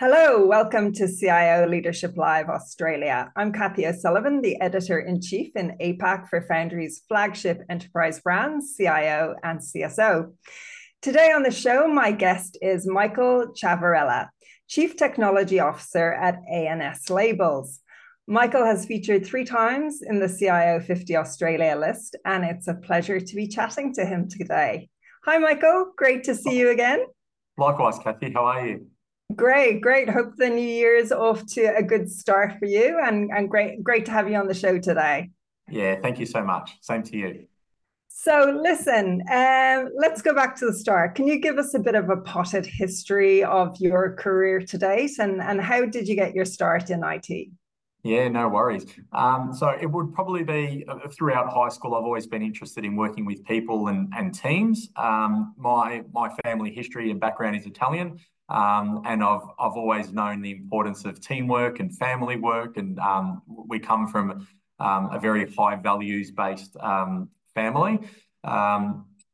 Hello, 0.00 0.44
welcome 0.44 0.92
to 0.94 1.06
CIO 1.06 1.68
Leadership 1.68 2.16
Live 2.16 2.48
Australia. 2.48 3.30
I'm 3.36 3.52
Kathy 3.52 3.86
O'Sullivan, 3.86 4.40
the 4.40 4.60
editor 4.60 4.98
in 4.98 5.20
chief 5.20 5.54
in 5.54 5.76
APAC 5.80 6.28
for 6.28 6.42
Foundry's 6.48 7.02
flagship 7.06 7.62
enterprise 7.70 8.18
brands, 8.18 8.74
CIO 8.76 9.36
and 9.44 9.60
CSO. 9.60 10.32
Today 11.00 11.30
on 11.30 11.44
the 11.44 11.52
show, 11.52 11.86
my 11.86 12.10
guest 12.10 12.58
is 12.60 12.88
Michael 12.88 13.54
Ciavarella, 13.54 14.30
Chief 14.66 14.96
Technology 14.96 15.60
Officer 15.60 16.12
at 16.12 16.40
A&S 16.52 17.08
Labels. 17.08 17.78
Michael 18.26 18.64
has 18.64 18.86
featured 18.86 19.24
three 19.24 19.44
times 19.44 20.02
in 20.02 20.18
the 20.18 20.28
CIO 20.28 20.80
50 20.80 21.14
Australia 21.16 21.76
list, 21.78 22.16
and 22.24 22.44
it's 22.44 22.66
a 22.66 22.74
pleasure 22.74 23.20
to 23.20 23.36
be 23.36 23.46
chatting 23.46 23.94
to 23.94 24.04
him 24.04 24.28
today. 24.28 24.88
Hi, 25.24 25.38
Michael. 25.38 25.92
Great 25.96 26.24
to 26.24 26.34
see 26.34 26.58
you 26.58 26.70
again. 26.70 27.04
Likewise, 27.56 28.00
Kathy. 28.00 28.32
How 28.32 28.46
are 28.46 28.66
you? 28.66 28.88
Great, 29.34 29.80
great. 29.80 30.08
Hope 30.08 30.36
the 30.36 30.48
new 30.48 30.60
year 30.60 30.96
is 30.96 31.10
off 31.10 31.44
to 31.46 31.76
a 31.76 31.82
good 31.82 32.10
start 32.10 32.58
for 32.58 32.66
you, 32.66 33.00
and, 33.02 33.30
and 33.30 33.48
great, 33.48 33.82
great 33.82 34.04
to 34.06 34.12
have 34.12 34.30
you 34.30 34.36
on 34.36 34.46
the 34.46 34.54
show 34.54 34.78
today. 34.78 35.30
Yeah, 35.68 35.96
thank 36.00 36.18
you 36.18 36.26
so 36.26 36.44
much. 36.44 36.76
Same 36.82 37.02
to 37.04 37.16
you. 37.16 37.46
So, 38.08 38.60
listen, 38.62 39.22
um, 39.32 39.90
let's 39.96 40.22
go 40.22 40.34
back 40.34 40.56
to 40.56 40.66
the 40.66 40.74
start. 40.74 41.14
Can 41.14 41.26
you 41.26 41.40
give 41.40 41.58
us 41.58 41.74
a 41.74 41.78
bit 41.78 41.94
of 41.94 42.10
a 42.10 42.18
potted 42.18 42.64
history 42.64 43.42
of 43.42 43.76
your 43.80 44.14
career 44.14 44.60
to 44.60 44.78
date, 44.78 45.18
and, 45.18 45.40
and 45.40 45.60
how 45.60 45.86
did 45.86 46.06
you 46.06 46.14
get 46.14 46.34
your 46.34 46.44
start 46.44 46.90
in 46.90 47.02
IT? 47.02 47.48
Yeah, 48.04 48.28
no 48.28 48.48
worries. 48.48 48.84
Um, 49.12 49.54
so 49.54 49.68
it 49.70 49.86
would 49.86 50.12
probably 50.12 50.44
be 50.44 50.84
uh, 50.86 51.08
throughout 51.08 51.50
high 51.50 51.70
school. 51.70 51.94
I've 51.94 52.04
always 52.04 52.26
been 52.26 52.42
interested 52.42 52.84
in 52.84 52.96
working 52.96 53.24
with 53.24 53.42
people 53.44 53.88
and, 53.88 54.12
and 54.14 54.34
teams. 54.34 54.90
Um, 54.96 55.54
my 55.56 56.04
my 56.12 56.28
family 56.44 56.70
history 56.70 57.10
and 57.10 57.18
background 57.18 57.56
is 57.56 57.64
Italian, 57.64 58.18
um, 58.50 59.00
and 59.06 59.24
I've 59.24 59.40
I've 59.58 59.72
always 59.72 60.12
known 60.12 60.42
the 60.42 60.50
importance 60.50 61.06
of 61.06 61.18
teamwork 61.18 61.80
and 61.80 61.96
family 61.96 62.36
work, 62.36 62.76
and 62.76 62.98
um, 62.98 63.40
we 63.48 63.78
come 63.78 64.06
from 64.06 64.46
um, 64.80 65.08
a 65.10 65.18
very 65.18 65.50
high 65.54 65.76
values 65.76 66.30
based 66.30 66.76
um, 66.80 67.30
family. 67.54 68.00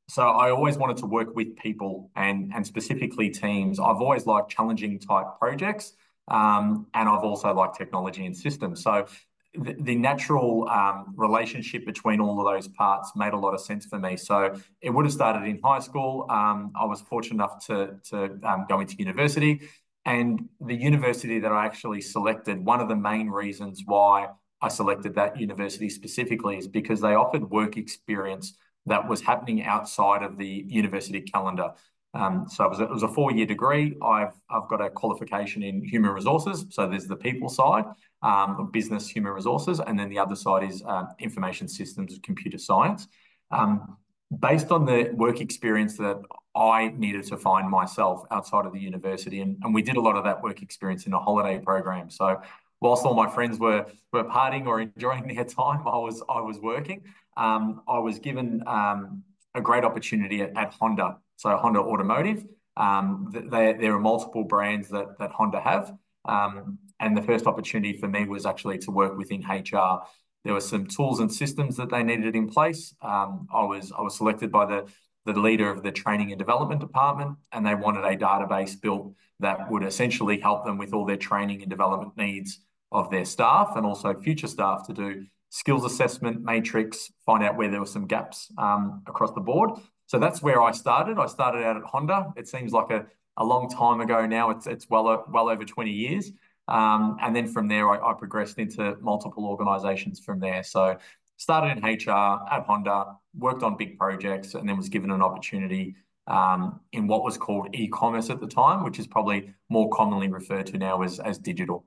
So 0.08 0.22
I 0.28 0.50
always 0.50 0.77
wanted 0.77 0.96
to 0.98 1.06
work 1.06 1.36
with 1.36 1.56
people 1.56 2.10
and 2.16 2.52
and 2.55 2.66
specifically 2.66 3.30
teams. 3.30 3.78
I've 3.78 4.00
always 4.00 4.27
liked 4.27 4.50
challenging 4.50 4.98
type 4.98 5.27
projects, 5.38 5.92
um, 6.31 6.86
and 6.95 7.09
I've 7.09 7.25
also 7.25 7.53
liked 7.53 7.77
technology 7.77 8.25
and 8.27 8.36
systems. 8.36 8.83
So 8.83 9.06
the, 9.55 9.75
the 9.81 9.97
natural 9.97 10.69
um, 10.69 11.12
relationship 11.17 11.84
between 11.84 12.20
all 12.20 12.39
of 12.41 12.55
those 12.55 12.69
parts 12.69 13.12
made 13.17 13.33
a 13.33 13.36
lot 13.36 13.53
of 13.53 13.61
sense 13.61 13.84
for 13.86 13.98
me. 13.98 14.17
So 14.17 14.55
it 14.81 14.91
would 14.91 15.05
have 15.05 15.12
started 15.12 15.47
in 15.48 15.61
high 15.62 15.81
school. 15.81 16.27
Um, 16.31 16.73
I 16.81 16.84
was 16.84 17.01
fortunate 17.01 17.34
enough 17.34 17.67
to, 17.67 17.97
to 18.11 18.39
um, 18.45 18.67
go 18.69 18.81
into 18.81 18.95
university. 18.98 19.62
And 20.06 20.48
the 20.61 20.75
university 20.75 21.41
that 21.41 21.53
I 21.53 21.67
actually 21.67 22.01
selected, 22.01 22.64
one 22.64 22.81
of 22.81 22.89
the 22.89 22.97
main 22.97 23.28
reasons 23.28 23.83
why 23.84 24.28
I 24.62 24.69
selected 24.69 25.14
that 25.17 25.39
university 25.39 25.89
specifically 25.91 26.56
is 26.56 26.69
because 26.69 27.01
they 27.01 27.14
offered 27.14 27.51
work 27.51 27.77
experience 27.77 28.56
that 28.86 29.06
was 29.06 29.20
happening 29.20 29.62
outside 29.64 30.23
of 30.23 30.39
the 30.39 30.64
university 30.69 31.20
calendar. 31.20 31.73
Um, 32.12 32.47
so 32.48 32.64
it 32.64 32.70
was 32.70 32.80
a, 32.80 32.84
it 32.84 32.91
was 32.91 33.03
a 33.03 33.08
four-year 33.08 33.47
degree. 33.47 33.97
I've 34.03 34.33
I've 34.50 34.69
got 34.69 34.80
a 34.80 34.91
qualification 34.91 35.62
in 35.62 35.84
human 35.84 36.11
resources. 36.11 36.67
So 36.70 36.89
there's 36.89 37.06
the 37.06 37.17
people 37.17 37.48
side, 37.48 37.84
um, 38.22 38.70
business 38.72 39.08
human 39.08 39.33
resources, 39.33 39.80
and 39.80 39.98
then 39.98 40.08
the 40.08 40.19
other 40.19 40.34
side 40.34 40.69
is 40.69 40.83
um, 40.86 41.08
information 41.20 41.69
systems, 41.69 42.19
computer 42.22 42.58
science. 42.58 43.06
Um, 43.52 43.97
based 44.39 44.70
on 44.70 44.84
the 44.84 45.11
work 45.14 45.41
experience 45.41 45.97
that 45.98 46.20
I 46.55 46.89
needed 46.97 47.25
to 47.27 47.36
find 47.36 47.69
myself 47.69 48.24
outside 48.30 48.67
of 48.67 48.72
the 48.72 48.80
university, 48.80 49.41
and, 49.41 49.56
and 49.62 49.72
we 49.72 49.83
did 49.83 49.97
a 49.97 50.00
lot 50.00 50.17
of 50.17 50.24
that 50.24 50.42
work 50.42 50.62
experience 50.62 51.06
in 51.06 51.12
a 51.12 51.19
holiday 51.19 51.61
program. 51.61 52.11
So 52.11 52.41
whilst 52.80 53.05
all 53.05 53.14
my 53.14 53.28
friends 53.28 53.58
were 53.58 53.86
were 54.13 54.24
partying 54.24 54.67
or 54.67 54.80
enjoying 54.80 55.29
their 55.33 55.45
time, 55.61 55.86
I 55.86 55.96
was 55.96 56.23
I 56.29 56.40
was 56.40 56.58
working. 56.58 57.02
Um, 57.36 57.83
I 57.89 57.98
was 57.98 58.18
given 58.18 58.63
um, 58.67 59.23
a 59.55 59.61
great 59.61 59.84
opportunity 59.84 60.42
at, 60.42 60.56
at 60.56 60.72
Honda 60.74 61.18
so 61.40 61.56
Honda 61.56 61.80
Automotive. 61.80 62.44
Um, 62.77 63.33
there, 63.33 63.94
are 63.94 63.98
multiple 63.98 64.44
brands 64.44 64.90
that, 64.90 65.18
that 65.18 65.30
Honda 65.30 65.58
have. 65.58 65.94
Um, 66.27 66.78
and 67.00 67.16
the 67.16 67.22
first 67.22 67.46
opportunity 67.46 67.96
for 67.96 68.08
me 68.08 68.27
was 68.27 68.44
actually 68.44 68.77
to 68.80 68.90
work 68.90 69.16
within 69.16 69.40
HR. 69.40 70.02
There 70.44 70.52
were 70.52 70.60
some 70.60 70.86
tools 70.86 71.20
and 71.20 71.33
systems 71.33 71.78
that 71.78 71.89
they 71.89 72.02
needed 72.02 72.36
in 72.36 72.50
place. 72.50 72.94
Um, 73.00 73.48
I 73.55 73.64
was 73.64 73.90
I 73.90 74.02
was 74.02 74.18
selected 74.18 74.52
by 74.52 74.66
the 74.66 74.86
the 75.24 75.40
leader 75.40 75.70
of 75.70 75.83
the 75.83 75.92
training 75.92 76.30
and 76.30 76.39
development 76.39 76.83
department, 76.83 77.39
and 77.52 77.64
they 77.64 77.74
wanted 77.74 78.05
a 78.05 78.16
database 78.18 78.78
built 78.78 79.14
that 79.40 79.70
would 79.70 79.83
essentially 79.83 80.39
help 80.39 80.66
them 80.66 80.77
with 80.77 80.92
all 80.92 81.06
their 81.06 81.16
training 81.16 81.62
and 81.62 81.70
development 81.70 82.18
needs 82.18 82.60
of 82.92 83.10
their 83.10 83.24
staff 83.24 83.77
and 83.77 83.86
also 83.86 84.12
future 84.20 84.46
staff 84.46 84.86
to 84.86 84.92
do 84.92 85.24
skills 85.50 85.84
assessment 85.84 86.42
matrix, 86.42 87.12
find 87.27 87.44
out 87.44 87.56
where 87.56 87.70
there 87.70 87.80
were 87.80 87.86
some 87.86 88.06
gaps 88.06 88.50
um, 88.58 89.02
across 89.06 89.33
the 89.33 89.40
board, 89.40 89.70
so 90.06 90.18
that's 90.18 90.42
where 90.42 90.61
I 90.61 90.72
started. 90.72 91.18
I 91.18 91.27
started 91.27 91.64
out 91.64 91.77
at 91.77 91.84
Honda. 91.84 92.33
It 92.36 92.48
seems 92.48 92.72
like 92.72 92.90
a, 92.90 93.06
a 93.36 93.44
long 93.44 93.68
time 93.70 94.00
ago 94.00 94.27
now. 94.27 94.50
It's 94.50 94.66
it's 94.66 94.90
well 94.90 95.24
well 95.33 95.48
over 95.48 95.64
20 95.64 95.90
years. 95.90 96.33
Um, 96.66 97.16
and 97.20 97.34
then 97.34 97.46
from 97.46 97.68
there, 97.68 97.89
I, 97.89 98.10
I, 98.10 98.14
progressed 98.14 98.58
into 98.58 98.96
multiple 99.00 99.44
organizations 99.44 100.20
from 100.20 100.39
there. 100.39 100.62
So 100.62 100.96
started 101.36 101.78
in 101.78 101.84
HR 101.84 102.10
at 102.50 102.64
Honda, 102.66 103.16
worked 103.36 103.62
on 103.62 103.77
big 103.77 103.98
projects, 103.98 104.55
and 104.55 104.68
then 104.68 104.77
was 104.77 104.89
given 104.89 105.10
an 105.10 105.22
opportunity 105.22 105.96
um, 106.27 106.80
in 106.92 107.06
what 107.06 107.24
was 107.24 107.36
called 107.36 107.74
e-commerce 107.74 108.30
at 108.30 108.40
the 108.40 108.46
time, 108.46 108.84
which 108.84 108.98
is 108.98 109.06
probably 109.06 109.52
more 109.68 109.90
commonly 109.90 110.28
referred 110.28 110.66
to 110.66 110.78
now 110.78 111.02
as, 111.02 111.18
as 111.18 111.39
digital. 111.39 111.84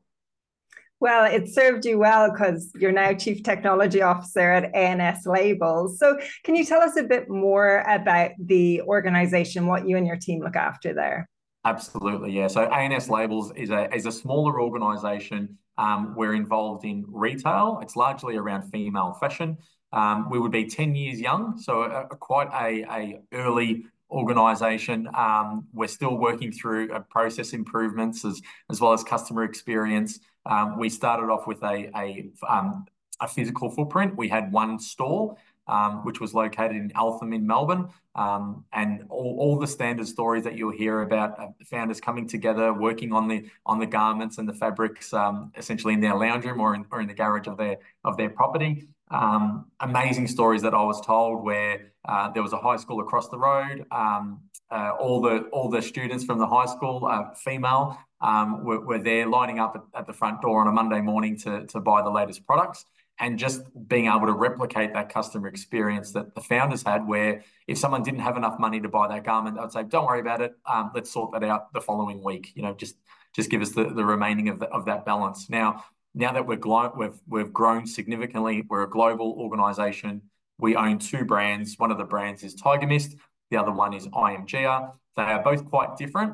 Well, 1.00 1.26
it 1.26 1.50
served 1.50 1.86
you 1.86 2.00
well 2.00 2.32
because 2.32 2.72
you're 2.76 2.92
now 2.92 3.14
Chief 3.14 3.44
Technology 3.44 4.02
Officer 4.02 4.52
at 4.52 4.72
A&S 4.74 5.26
Labels. 5.26 6.00
So, 6.00 6.18
can 6.44 6.56
you 6.56 6.64
tell 6.64 6.82
us 6.82 6.96
a 6.96 7.04
bit 7.04 7.30
more 7.30 7.84
about 7.88 8.32
the 8.40 8.82
organization, 8.82 9.68
what 9.68 9.88
you 9.88 9.98
and 9.98 10.08
your 10.08 10.16
team 10.18 10.42
look 10.42 10.56
after 10.56 10.94
there? 10.94 11.30
Absolutely, 11.66 12.32
yeah. 12.32 12.48
So, 12.48 12.64
A&S 12.64 13.10
Labels 13.10 13.52
is 13.56 13.70
a, 13.70 13.94
is 13.94 14.06
a 14.06 14.12
smaller 14.12 14.62
organization. 14.62 15.58
Um, 15.78 16.14
we're 16.16 16.36
involved 16.36 16.86
in 16.86 17.04
retail, 17.08 17.80
it's 17.82 17.96
largely 17.96 18.38
around 18.38 18.70
female 18.70 19.18
fashion. 19.20 19.58
Um, 19.92 20.30
we 20.30 20.40
would 20.40 20.52
be 20.52 20.66
10 20.66 20.96
years 20.96 21.20
young, 21.20 21.60
so 21.60 21.84
a, 21.84 22.04
a 22.12 22.16
quite 22.16 22.48
a, 22.54 22.84
a 22.92 23.22
early 23.32 23.86
organization. 24.10 25.08
Um, 25.14 25.68
we're 25.74 25.88
still 25.88 26.18
working 26.18 26.52
through 26.52 26.92
uh, 26.92 27.00
process 27.10 27.54
improvements 27.54 28.24
as, 28.24 28.42
as 28.70 28.80
well 28.80 28.94
as 28.94 29.04
customer 29.04 29.44
experience. 29.44 30.20
Um, 30.46 30.78
we 30.78 30.90
started 30.90 31.32
off 31.32 31.48
with 31.48 31.64
a, 31.64 31.90
a, 31.96 32.30
um, 32.48 32.86
a 33.20 33.28
physical 33.28 33.70
footprint. 33.70 34.16
We 34.18 34.28
had 34.30 34.52
one 34.52 34.80
store, 34.80 35.38
um, 35.68 36.04
which 36.04 36.20
was 36.20 36.34
located 36.34 36.76
in 36.76 36.92
Eltham 36.96 37.34
in 37.34 37.48
Melbourne. 37.48 37.88
Um, 38.16 38.66
and 38.74 39.06
all, 39.10 39.38
all 39.40 39.58
the 39.58 39.68
standard 39.68 40.08
stories 40.08 40.44
that 40.44 40.56
you'll 40.56 40.72
hear 40.72 41.02
about 41.02 41.40
uh, 41.40 41.48
founders 41.66 42.00
coming 42.00 42.28
together, 42.28 42.74
working 42.74 43.14
on 43.14 43.28
the 43.28 43.46
on 43.66 43.80
the 43.80 43.86
garments 43.86 44.38
and 44.38 44.48
the 44.48 44.54
fabrics, 44.54 45.14
um, 45.14 45.52
essentially 45.58 45.94
in 45.94 46.02
their 46.02 46.16
lounge 46.16 46.46
room 46.46 46.60
or 46.60 46.76
in, 46.76 46.86
or 46.92 47.02
in 47.02 47.08
the 47.08 47.14
garage 47.14 47.48
of 47.48 47.58
their 47.58 47.78
of 48.04 48.18
their 48.18 48.30
property. 48.30 48.88
Um, 49.10 49.66
amazing 49.80 50.28
stories 50.28 50.62
that 50.64 50.74
I 50.74 50.82
was 50.84 51.00
told 51.02 51.44
where 51.44 51.94
uh, 52.06 52.32
there 52.32 52.44
was 52.44 52.54
a 52.54 52.58
high 52.58 52.78
school 52.78 53.00
across 53.00 53.30
the 53.30 53.38
road. 53.38 53.86
Um, 53.92 54.42
uh, 54.72 54.92
all 55.00 55.22
the 55.22 55.42
all 55.52 55.70
the 55.70 55.82
students 55.82 56.24
from 56.24 56.40
the 56.40 56.48
high 56.48 56.66
school, 56.66 57.06
uh, 57.06 57.34
female, 57.36 57.98
um, 58.24 58.64
were, 58.64 58.80
were, 58.80 59.00
there 59.00 59.28
lining 59.28 59.60
up 59.60 59.76
at, 59.76 60.00
at, 60.00 60.08
the 60.08 60.14
front 60.14 60.42
door 60.42 60.62
on 60.62 60.68
a 60.68 60.72
Monday 60.72 61.02
morning 61.02 61.38
to, 61.40 61.66
to 61.68 61.80
buy 61.82 62.02
the 62.02 62.10
latest 62.10 62.46
products. 62.46 62.86
And 63.20 63.38
just 63.38 63.62
being 63.88 64.08
able 64.08 64.26
to 64.26 64.34
replicate 64.34 64.94
that 64.94 65.10
customer 65.10 65.48
experience 65.48 66.14
that 66.14 66.34
the 66.34 66.42
founders 66.42 66.82
had, 66.82 67.08
where 67.08 67.44
if 67.68 67.78
someone 67.78 68.02
didn't 68.02 68.22
have 68.22 68.38
enough 68.38 68.60
money 68.60 68.80
to 68.80 68.90
buy 68.90 69.08
that 69.10 69.24
garment, 69.24 69.60
I'd 69.60 69.72
say, 69.72 69.84
"Don't 69.84 70.08
worry 70.08 70.20
about 70.20 70.42
it. 70.42 70.56
Um, 70.66 70.90
let's 70.96 71.12
sort 71.12 71.32
that 71.34 71.44
out 71.44 71.72
the 71.74 71.82
following 71.82 72.24
week." 72.24 72.54
You 72.56 72.64
know, 72.64 72.74
just 72.74 72.96
just 73.36 73.52
give 73.52 73.62
us 73.62 73.70
the, 73.70 73.84
the 73.84 74.04
remaining 74.04 74.50
of 74.50 74.60
the, 74.60 74.66
of 74.70 74.86
that 74.86 75.06
balance. 75.06 75.48
Now, 75.48 75.84
now 76.16 76.34
that 76.34 76.48
we're 76.48 76.56
glo- 76.56 76.92
we've 76.98 77.20
we've 77.28 77.54
grown 77.54 77.86
significantly, 77.86 78.66
we're 78.68 78.84
a 78.84 78.90
global 78.90 79.34
organization. 79.38 80.24
We 80.58 80.76
own 80.76 80.98
two 80.98 81.24
brands. 81.24 81.78
One 81.78 81.92
of 81.92 82.00
the 82.00 82.06
brands 82.06 82.42
is 82.42 82.56
Tiger 82.56 82.88
Mist. 82.88 83.16
The 83.52 83.58
other 83.58 83.72
one 83.72 83.94
is 83.94 84.08
IMGR. 84.08 84.92
They 85.18 85.24
are 85.24 85.44
both 85.44 85.70
quite 85.70 85.98
different 85.98 86.34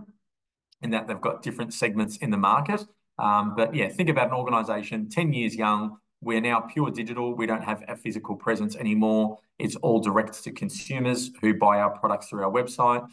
in 0.82 0.92
that 0.92 1.08
they've 1.08 1.22
got 1.22 1.42
different 1.42 1.74
segments 1.74 2.18
in 2.18 2.32
the 2.32 2.38
market. 2.38 2.86
Um, 3.18 3.54
but 3.56 3.76
yeah, 3.76 3.90
think 3.90 4.10
about 4.10 4.28
an 4.28 4.34
organization 4.34 5.10
10 5.10 5.34
years 5.34 5.56
young. 5.56 5.98
We're 6.22 6.42
now 6.42 6.62
pure 6.62 6.92
digital. 6.92 7.36
We 7.36 7.46
don't 7.46 7.64
have 7.64 7.84
a 7.88 7.96
physical 7.96 8.36
presence 8.36 8.76
anymore. 8.76 9.40
It's 9.58 9.76
all 9.78 10.00
direct 10.00 10.44
to 10.44 10.52
consumers 10.52 11.32
who 11.42 11.54
buy 11.54 11.80
our 11.80 11.92
products 11.92 12.28
through 12.28 12.44
our 12.44 12.52
website. 12.52 13.08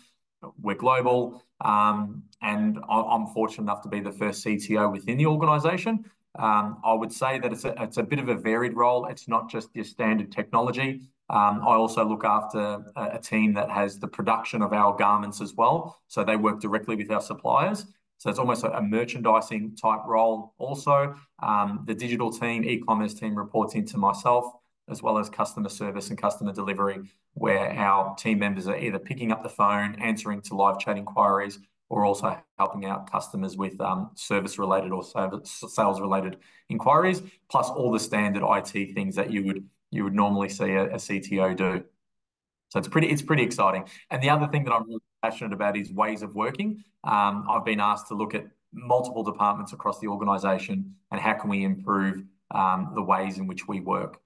We're 0.61 0.75
global. 0.75 1.43
Um, 1.65 2.25
and 2.43 2.79
I'm 2.89 3.27
fortunate 3.29 3.63
enough 3.63 3.83
to 3.83 3.89
be 3.89 4.01
the 4.01 4.13
first 4.13 4.45
CTO 4.45 4.93
within 4.93 5.19
the 5.19 5.27
organization. 5.27 6.05
Um, 6.39 6.79
I 6.85 6.93
would 6.93 7.13
say 7.13 7.39
that 7.39 7.53
it's 7.53 7.65
a, 7.65 7.75
it's 7.83 7.97
a 7.97 8.03
bit 8.03 8.19
of 8.19 8.29
a 8.29 8.35
varied 8.35 8.75
role. 8.75 9.07
It's 9.07 9.27
not 9.27 9.49
just 9.49 9.71
your 9.75 9.85
standard 9.85 10.31
technology. 10.31 11.03
Um, 11.29 11.61
I 11.63 11.75
also 11.75 12.05
look 12.05 12.25
after 12.25 12.85
a, 12.95 13.11
a, 13.15 13.19
team 13.19 13.53
that 13.55 13.69
has 13.69 13.99
the 13.99 14.07
production 14.07 14.63
of 14.63 14.73
our 14.73 14.97
garments 14.97 15.41
as 15.41 15.55
well. 15.55 16.01
So 16.07 16.23
they 16.23 16.37
work 16.37 16.61
directly 16.61 16.95
with 16.95 17.11
our 17.11 17.21
suppliers. 17.21 17.87
So 18.19 18.31
it's 18.31 18.39
almost 18.39 18.65
a 18.65 18.81
merchandising 18.81 19.77
type 19.77 20.01
role. 20.07 20.55
Also, 20.59 21.15
um, 21.43 21.83
the 21.85 21.95
digital 21.95 22.31
team, 22.31 22.65
e-commerce 22.65 23.13
team 23.13 23.37
reports 23.37 23.75
into 23.75 23.99
myself, 23.99 24.47
as 24.89 25.03
well 25.03 25.19
as 25.19 25.29
customer 25.29 25.69
service 25.69 26.11
and 26.11 26.19
customer 26.19 26.53
delivery, 26.53 27.01
where 27.35 27.73
our 27.73 28.15
team 28.15 28.39
members 28.39 28.69
are 28.69 28.79
either 28.79 28.99
picking 28.99 29.33
up 29.33 29.43
the 29.43 29.49
phone, 29.49 29.97
answering 29.97 30.41
to 30.43 30.55
live 30.55 30.79
chat 30.79 30.97
inquiries, 30.97 31.59
or 31.89 32.05
also 32.05 32.39
helping 32.59 32.87
out 32.87 33.11
customers 33.11 33.57
with 33.57 33.81
um, 33.81 34.11
service 34.15 34.59
related 34.59 34.93
or 34.93 35.05
sales 35.45 36.01
related 36.01 36.39
inquiries, 36.69 37.23
plus 37.51 37.69
all 37.69 37.93
the 37.93 38.01
standard 38.01 38.43
IT 38.45 38.95
things 38.95 39.15
that 39.17 39.31
you 39.31 39.45
would 39.45 39.69
you 39.91 40.05
would 40.05 40.15
normally 40.15 40.49
see 40.49 40.73
a, 40.73 40.85
a 40.85 40.97
CTO 40.97 41.57
do. 41.57 41.85
So 42.69 42.79
it's 42.79 42.89
pretty 42.89 43.09
it's 43.09 43.23
pretty 43.23 43.43
exciting. 43.43 43.85
And 44.11 44.23
the 44.23 44.31
other 44.31 44.49
thing 44.49 44.65
that 44.65 44.73
I'm 44.73 44.87
really 44.87 45.01
passionate 45.23 45.53
about 45.53 45.77
is 45.77 45.93
ways 45.93 46.23
of 46.23 46.35
working. 46.35 46.83
Um, 47.05 47.47
I've 47.49 47.65
been 47.65 47.81
asked 47.81 48.09
to 48.09 48.15
look 48.15 48.35
at 48.35 48.47
multiple 48.73 49.23
departments 49.23 49.73
across 49.73 50.01
the 50.01 50.09
organisation 50.09 50.95
and 51.11 51.21
how 51.21 51.35
can 51.35 51.49
we 51.49 51.65
improve 51.65 52.25
um, 52.51 52.93
the 52.95 53.03
ways 53.03 53.39
in 53.39 53.47
which 53.47 53.67
we 53.69 53.81
work 53.81 54.21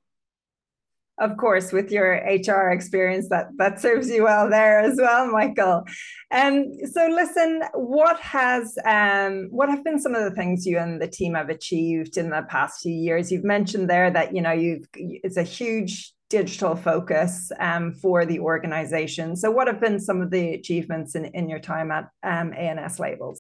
of 1.21 1.37
course, 1.37 1.73
with 1.73 1.91
your 1.93 2.15
HR 2.15 2.71
experience, 2.71 3.29
that 3.29 3.49
that 3.59 3.81
serves 3.81 4.09
you 4.09 4.25
well 4.25 4.49
there 4.49 4.81
as 4.81 4.97
well, 4.97 5.31
Michael. 5.31 5.85
And 6.31 6.65
um, 6.65 6.91
so, 6.91 7.07
listen, 7.07 7.63
what 7.75 8.19
has 8.21 8.77
um, 8.85 9.49
what 9.51 9.69
have 9.69 9.85
been 9.85 10.01
some 10.01 10.15
of 10.15 10.25
the 10.25 10.35
things 10.35 10.67
you 10.67 10.79
and 10.79 11.01
the 11.01 11.09
team 11.09 11.35
have 11.35 11.51
achieved 11.51 12.17
in 12.17 12.31
the 12.31 12.43
past 12.49 12.81
few 12.83 12.95
years? 12.95 13.31
You've 13.31 13.45
mentioned 13.45 13.89
there 13.89 14.11
that 14.11 14.35
you 14.35 14.41
know 14.43 14.53
you've 14.53 14.87
it's 14.95 15.37
a 15.37 15.43
huge 15.43 16.13
digital 16.31 16.77
focus 16.77 17.53
um, 17.59 17.93
for 17.93 18.25
the 18.25 18.39
organization. 18.39 19.37
So, 19.37 19.51
what 19.51 19.67
have 19.67 19.81
been 19.81 20.01
some 20.01 20.23
of 20.23 20.31
the 20.31 20.55
achievements 20.55 21.15
in, 21.15 21.27
in 21.27 21.49
your 21.51 21.61
time 21.61 21.91
at 21.91 22.09
um, 22.23 22.53
A&S 22.55 22.99
Labels? 22.99 23.39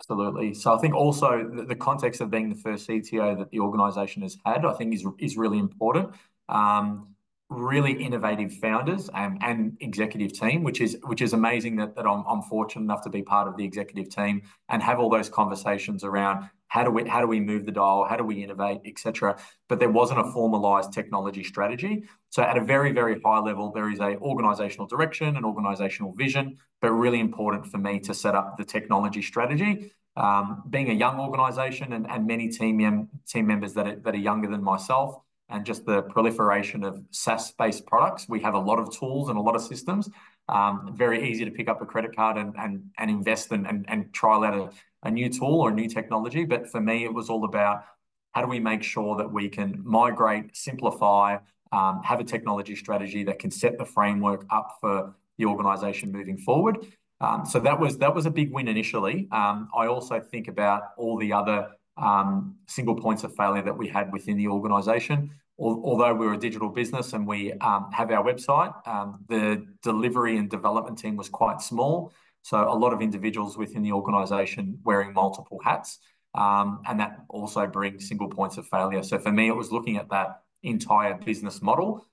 Absolutely. 0.00 0.54
So 0.54 0.74
I 0.74 0.78
think 0.78 0.94
also 0.94 1.46
the, 1.68 1.74
context 1.74 2.22
of 2.22 2.30
being 2.30 2.48
the 2.48 2.54
first 2.54 2.88
CTO 2.88 3.36
that 3.38 3.50
the 3.50 3.60
organisation 3.60 4.22
has 4.22 4.38
had, 4.46 4.64
I 4.64 4.72
think 4.72 4.94
is 4.94 5.06
is 5.18 5.36
really 5.36 5.58
important. 5.58 6.10
Um, 6.48 7.14
really 7.50 7.92
innovative 7.92 8.52
founders 8.54 9.10
and, 9.12 9.36
and 9.42 9.76
executive 9.80 10.32
team, 10.32 10.62
which 10.62 10.80
is 10.80 10.96
which 11.02 11.20
is 11.20 11.32
amazing 11.32 11.76
that, 11.76 11.96
that 11.96 12.06
I'm, 12.06 12.24
I'm 12.26 12.42
fortunate 12.42 12.84
enough 12.84 13.02
to 13.02 13.10
be 13.10 13.22
part 13.22 13.48
of 13.48 13.56
the 13.56 13.64
executive 13.64 14.08
team 14.08 14.42
and 14.68 14.80
have 14.82 15.00
all 15.00 15.10
those 15.10 15.28
conversations 15.28 16.04
around 16.04 16.48
how 16.68 16.84
do 16.84 16.90
we 16.92 17.08
how 17.08 17.20
do 17.20 17.26
we 17.26 17.40
move 17.40 17.66
the 17.66 17.72
dial, 17.72 18.06
how 18.08 18.16
do 18.16 18.22
we 18.22 18.42
innovate, 18.44 18.78
etc. 18.86 19.36
But 19.68 19.80
there 19.80 19.90
wasn't 19.90 20.20
a 20.20 20.30
formalized 20.32 20.92
technology 20.92 21.42
strategy. 21.42 22.04
So 22.30 22.42
at 22.42 22.56
a 22.56 22.64
very 22.64 22.92
very 22.92 23.20
high 23.20 23.40
level, 23.40 23.72
there 23.72 23.90
is 23.90 23.98
a 23.98 24.16
organizational 24.18 24.86
direction, 24.86 25.36
an 25.36 25.44
organizational 25.44 26.12
vision, 26.12 26.56
but 26.80 26.92
really 26.92 27.18
important 27.18 27.66
for 27.66 27.78
me 27.78 27.98
to 28.00 28.14
set 28.14 28.36
up 28.36 28.58
the 28.58 28.64
technology 28.64 29.22
strategy. 29.22 29.92
Um, 30.16 30.64
being 30.70 30.90
a 30.90 30.94
young 30.94 31.18
organization 31.18 31.92
and, 31.92 32.08
and 32.08 32.26
many 32.26 32.48
team 32.48 33.08
team 33.26 33.46
members 33.46 33.74
that 33.74 33.86
are, 33.88 33.96
that 33.96 34.14
are 34.14 34.18
younger 34.18 34.48
than 34.48 34.62
myself 34.62 35.16
and 35.50 35.66
just 35.66 35.84
the 35.84 36.02
proliferation 36.02 36.84
of 36.84 37.02
SaaS-based 37.10 37.86
products. 37.86 38.28
We 38.28 38.40
have 38.40 38.54
a 38.54 38.58
lot 38.58 38.78
of 38.78 38.96
tools 38.96 39.28
and 39.28 39.38
a 39.38 39.40
lot 39.40 39.56
of 39.56 39.62
systems. 39.62 40.08
Um, 40.48 40.92
very 40.94 41.30
easy 41.30 41.44
to 41.44 41.50
pick 41.50 41.68
up 41.68 41.80
a 41.82 41.86
credit 41.86 42.14
card 42.14 42.36
and 42.36 42.54
and, 42.58 42.90
and 42.98 43.10
invest 43.10 43.52
and, 43.52 43.66
and, 43.66 43.84
and 43.88 44.12
trial 44.12 44.44
out 44.44 44.74
a, 45.02 45.10
new 45.10 45.28
tool 45.28 45.60
or 45.60 45.70
a 45.70 45.74
new 45.74 45.88
technology. 45.88 46.44
But 46.44 46.68
for 46.68 46.80
me, 46.80 47.04
it 47.04 47.12
was 47.12 47.28
all 47.28 47.44
about 47.44 47.84
how 48.32 48.42
do 48.42 48.48
we 48.48 48.60
make 48.60 48.82
sure 48.82 49.16
that 49.16 49.30
we 49.30 49.48
can 49.48 49.80
migrate, 49.84 50.56
simplify, 50.56 51.38
um, 51.72 52.02
have 52.02 52.20
a 52.20 52.24
technology 52.24 52.76
strategy 52.76 53.24
that 53.24 53.38
can 53.38 53.50
set 53.50 53.78
the 53.78 53.84
framework 53.84 54.44
up 54.50 54.76
for 54.80 55.14
the 55.38 55.46
organization 55.46 56.12
moving 56.12 56.36
forward. 56.36 56.86
Um, 57.20 57.44
so 57.44 57.60
that 57.60 57.78
was 57.78 57.98
that 57.98 58.14
was 58.14 58.26
a 58.26 58.30
big 58.30 58.52
win 58.52 58.66
initially. 58.68 59.28
I 59.30 59.86
also 59.86 60.20
think 60.20 60.48
about 60.48 60.82
all 60.96 61.18
the 61.18 61.32
other 61.32 61.68
um, 62.00 62.56
single 62.66 62.94
points 62.94 63.22
of 63.24 63.34
failure 63.36 63.62
that 63.62 63.76
we 63.76 63.88
had 63.88 64.12
within 64.12 64.36
the 64.36 64.48
organization. 64.48 65.30
Although 65.58 66.14
we're 66.14 66.32
a 66.32 66.38
digital 66.38 66.70
business 66.70 67.12
and 67.12 67.26
we 67.26 67.52
um, 67.52 67.90
have 67.92 68.10
our 68.10 68.24
website, 68.24 68.72
um, 68.88 69.24
the 69.28 69.66
delivery 69.82 70.38
and 70.38 70.48
development 70.48 70.98
team 70.98 71.16
was 71.16 71.28
quite 71.28 71.60
small. 71.60 72.14
So 72.42 72.56
a 72.56 72.72
lot 72.74 72.94
of 72.94 73.02
individuals 73.02 73.58
within 73.58 73.82
the 73.82 73.92
organization 73.92 74.78
wearing 74.84 75.12
multiple 75.12 75.60
hats. 75.62 75.98
And 76.34 76.98
that 77.00 77.18
also 77.28 77.66
brings 77.66 78.08
single 78.08 78.28
points 78.28 78.56
of 78.56 78.66
failure. 78.68 79.02
So 79.02 79.18
for 79.18 79.30
me, 79.30 79.48
it 79.48 79.56
was 79.56 79.70
looking 79.70 79.98
at 79.98 80.08
that 80.08 80.40
entire 80.62 81.14
business 81.14 81.60
model, 81.60 82.06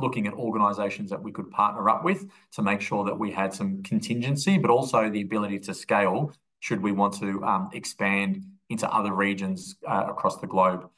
looking 0.00 0.26
at 0.26 0.32
organizations 0.32 1.10
that 1.10 1.22
we 1.22 1.30
could 1.30 1.50
partner 1.50 1.90
up 1.90 2.04
with 2.04 2.26
to 2.52 2.62
make 2.62 2.80
sure 2.80 3.04
that 3.04 3.18
we 3.18 3.30
had 3.30 3.52
some 3.52 3.82
contingency, 3.82 4.56
but 4.56 4.70
also 4.70 5.10
the 5.10 5.20
ability 5.20 5.58
to 5.58 5.74
scale 5.74 6.32
should 6.60 6.80
we 6.80 6.92
want 6.92 7.12
to 7.18 7.44
expand 7.74 8.46
into 8.70 8.90
other 8.92 9.12
regions 9.12 9.76
uh, 9.86 10.06
across 10.08 10.40
the 10.40 10.46
globe. 10.46 10.88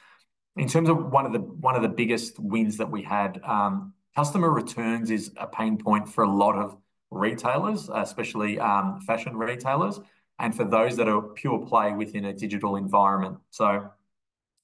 In 0.56 0.69
terms 0.69 0.88
of 0.88 1.11
one 1.12 1.26
of 1.26 1.32
the 1.32 1.38
one 1.38 1.76
of 1.76 1.82
the 1.82 1.88
biggest 1.88 2.38
wins 2.38 2.76
that 2.78 2.90
we 2.90 3.02
had, 3.02 3.40
um, 3.44 3.94
customer 4.17 4.50
returns 4.50 5.11
is 5.11 5.31
a 5.37 5.46
pain 5.46 5.78
point 5.78 6.08
for 6.08 6.25
a 6.25 6.31
lot 6.31 6.56
of 6.56 6.76
retailers, 7.11 7.88
especially 7.94 8.58
um, 8.58 9.00
fashion 9.06 9.37
retailers, 9.37 10.00
and 10.38 10.55
for 10.55 10.64
those 10.64 10.96
that 10.96 11.08
are 11.08 11.22
pure 11.22 11.64
play 11.67 11.93
within 11.93 12.25
a 12.25 12.32
digital 12.32 12.76
environment. 12.76 13.38
So 13.50 13.90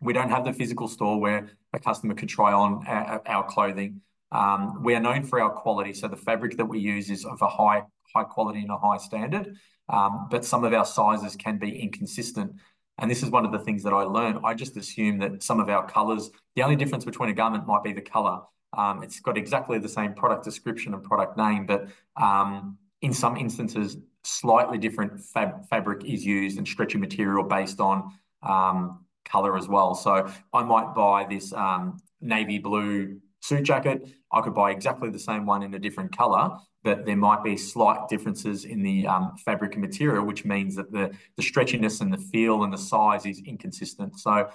we 0.00 0.12
don't 0.12 0.30
have 0.30 0.44
the 0.44 0.52
physical 0.52 0.88
store 0.88 1.20
where 1.20 1.50
a 1.72 1.78
customer 1.78 2.14
could 2.14 2.28
try 2.28 2.52
on 2.52 2.84
our, 2.86 3.22
our 3.26 3.44
clothing. 3.44 4.00
Um, 4.32 4.82
we 4.82 4.94
are 4.94 5.00
known 5.00 5.22
for 5.22 5.40
our 5.40 5.50
quality, 5.50 5.92
so 5.92 6.08
the 6.08 6.16
fabric 6.16 6.56
that 6.56 6.66
we 6.66 6.80
use 6.80 7.10
is 7.10 7.24
of 7.24 7.40
a 7.40 7.48
high 7.48 7.84
high 8.14 8.24
quality 8.24 8.60
and 8.60 8.70
a 8.70 8.78
high 8.78 8.98
standard. 8.98 9.56
But 9.88 10.44
some 10.44 10.64
of 10.64 10.72
our 10.72 10.84
sizes 10.84 11.36
can 11.36 11.58
be 11.58 11.80
inconsistent. 11.80 12.56
And 12.98 13.10
this 13.10 13.22
is 13.22 13.30
one 13.30 13.44
of 13.44 13.52
the 13.52 13.58
things 13.58 13.82
that 13.82 13.92
I 13.92 14.02
learned. 14.02 14.40
I 14.44 14.54
just 14.54 14.76
assume 14.76 15.18
that 15.18 15.42
some 15.42 15.60
of 15.60 15.68
our 15.68 15.86
colors, 15.86 16.30
the 16.54 16.62
only 16.62 16.76
difference 16.76 17.04
between 17.04 17.28
a 17.28 17.34
garment 17.34 17.66
might 17.66 17.82
be 17.84 17.92
the 17.92 18.00
color. 18.00 18.40
Um, 18.76 19.02
it's 19.02 19.20
got 19.20 19.36
exactly 19.36 19.78
the 19.78 19.88
same 19.88 20.14
product 20.14 20.44
description 20.44 20.94
and 20.94 21.02
product 21.02 21.36
name, 21.36 21.66
but 21.66 21.88
um, 22.16 22.78
in 23.02 23.12
some 23.12 23.36
instances, 23.36 23.96
slightly 24.24 24.78
different 24.78 25.20
fab 25.20 25.68
fabric 25.68 26.04
is 26.04 26.24
used 26.24 26.58
and 26.58 26.66
stretchy 26.66 26.98
material 26.98 27.44
based 27.44 27.80
on 27.80 28.12
um, 28.42 29.04
color 29.24 29.56
as 29.56 29.68
well. 29.68 29.94
So 29.94 30.28
I 30.52 30.62
might 30.62 30.94
buy 30.94 31.26
this 31.28 31.52
um, 31.52 31.98
navy 32.20 32.58
blue 32.58 33.20
suit 33.40 33.62
jacket. 33.62 34.08
I 34.32 34.40
could 34.40 34.54
buy 34.54 34.72
exactly 34.72 35.10
the 35.10 35.18
same 35.18 35.46
one 35.46 35.62
in 35.62 35.72
a 35.74 35.78
different 35.78 36.16
color, 36.16 36.56
but 36.86 37.04
there 37.04 37.16
might 37.16 37.42
be 37.42 37.56
slight 37.56 38.06
differences 38.08 38.64
in 38.64 38.80
the 38.80 39.08
um, 39.08 39.34
fabric 39.44 39.72
and 39.72 39.82
material, 39.82 40.24
which 40.24 40.44
means 40.44 40.76
that 40.76 40.92
the, 40.92 41.10
the 41.34 41.42
stretchiness 41.42 42.00
and 42.00 42.12
the 42.12 42.16
feel 42.16 42.62
and 42.62 42.72
the 42.72 42.78
size 42.78 43.26
is 43.26 43.42
inconsistent. 43.44 44.16
So 44.20 44.48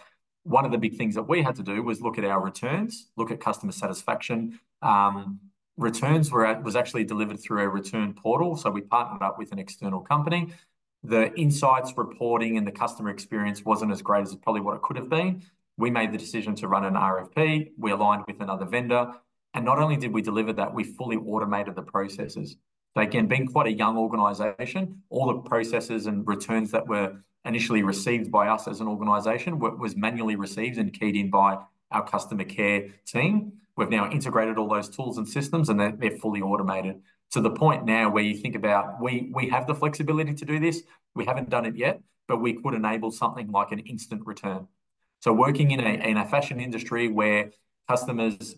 one 0.44 0.64
of 0.64 0.72
the 0.72 0.78
big 0.78 0.96
things 0.96 1.14
that 1.16 1.24
we 1.24 1.42
had 1.42 1.58
to 1.58 1.62
do 1.62 1.84
was 1.84 2.00
look 2.00 2.18
at 2.18 2.24
our 2.24 2.42
returns, 2.42 3.10
look 3.18 3.32
at 3.32 3.42
customer 3.42 3.74
satisfaction. 3.74 4.58
Um, 4.82 5.42
returns 5.76 6.32
were 6.32 6.46
at, 6.46 6.64
was 6.64 6.78
actually 6.78 7.04
delivered 7.04 7.38
through 7.38 7.64
a 7.64 7.68
return 7.68 8.14
portal. 8.14 8.56
So 8.56 8.72
we 8.72 8.80
partnered 8.80 9.22
up 9.22 9.38
with 9.38 9.52
an 9.52 9.60
external 9.60 10.00
company. 10.00 10.54
The 11.04 11.34
insights 11.38 11.92
reporting 11.98 12.56
and 12.56 12.66
the 12.66 12.72
customer 12.72 13.10
experience 13.10 13.66
wasn't 13.66 13.92
as 13.92 14.02
great 14.02 14.22
as 14.22 14.34
probably 14.36 14.62
what 14.62 14.78
it 14.78 14.82
could 14.84 14.96
have 14.96 15.10
been. 15.10 15.44
We 15.76 15.90
made 15.90 16.14
the 16.14 16.18
decision 16.18 16.56
to 16.56 16.70
run 16.70 16.86
an 16.86 16.94
RFP. 16.94 17.72
We 17.78 17.92
aligned 17.92 18.24
with 18.26 18.40
another 18.40 18.64
vendor. 18.66 19.16
And 19.54 19.66
not 19.66 19.80
only 19.80 19.98
did 19.98 20.14
we 20.14 20.22
deliver 20.22 20.54
that, 20.54 20.74
we 20.74 20.84
fully 20.84 21.18
automated 21.18 21.76
the 21.76 21.82
processes. 21.82 22.56
So 22.96 23.02
again, 23.02 23.28
being 23.28 23.48
quite 23.48 23.68
a 23.68 23.72
young 23.72 23.98
organization, 23.98 25.02
all 25.10 25.28
the 25.28 25.40
processes 25.40 26.06
and 26.08 26.28
returns 26.28 26.72
that 26.72 26.88
were 26.88 27.18
initially 27.46 27.84
received 27.84 28.32
by 28.32 28.48
us 28.48 28.68
as 28.68 28.82
an 28.82 28.88
organization 28.88 29.60
was 29.60 29.96
manually 29.96 30.36
received 30.36 30.78
and 30.78 30.94
keyed 30.94 31.16
in 31.16 31.30
by 31.30 31.58
our 31.92 32.08
customer 32.08 32.44
care 32.44 32.90
team. 33.06 33.54
We've 33.76 33.90
now 33.90 34.12
integrated 34.12 34.58
all 34.58 34.70
those 34.70 34.90
tools 34.90 35.18
and 35.18 35.28
systems 35.28 35.70
and 35.70 35.80
they're, 35.80 35.92
they're 35.92 36.18
fully 36.18 36.42
automated 36.42 37.02
to 37.32 37.42
the 37.42 37.50
point 37.50 37.86
now 37.86 38.10
where 38.10 38.24
you 38.24 38.36
think 38.36 38.56
about 38.56 39.02
we 39.02 39.32
we 39.34 39.50
have 39.50 39.66
the 39.66 39.74
flexibility 39.74 40.34
to 40.34 40.46
do 40.46 40.60
this. 40.60 40.84
We 41.16 41.26
haven't 41.26 41.50
done 41.50 41.66
it 41.66 41.76
yet, 41.76 42.02
but 42.28 42.42
we 42.42 42.54
could 42.54 42.74
enable 42.74 43.12
something 43.12 43.50
like 43.52 43.72
an 43.72 43.80
instant 43.80 44.26
return. 44.26 44.68
So 45.22 45.34
working 45.34 45.72
in 45.72 45.80
a, 45.80 46.10
in 46.10 46.18
a 46.18 46.26
fashion 46.26 46.60
industry 46.60 47.08
where 47.08 47.52
customers 47.88 48.56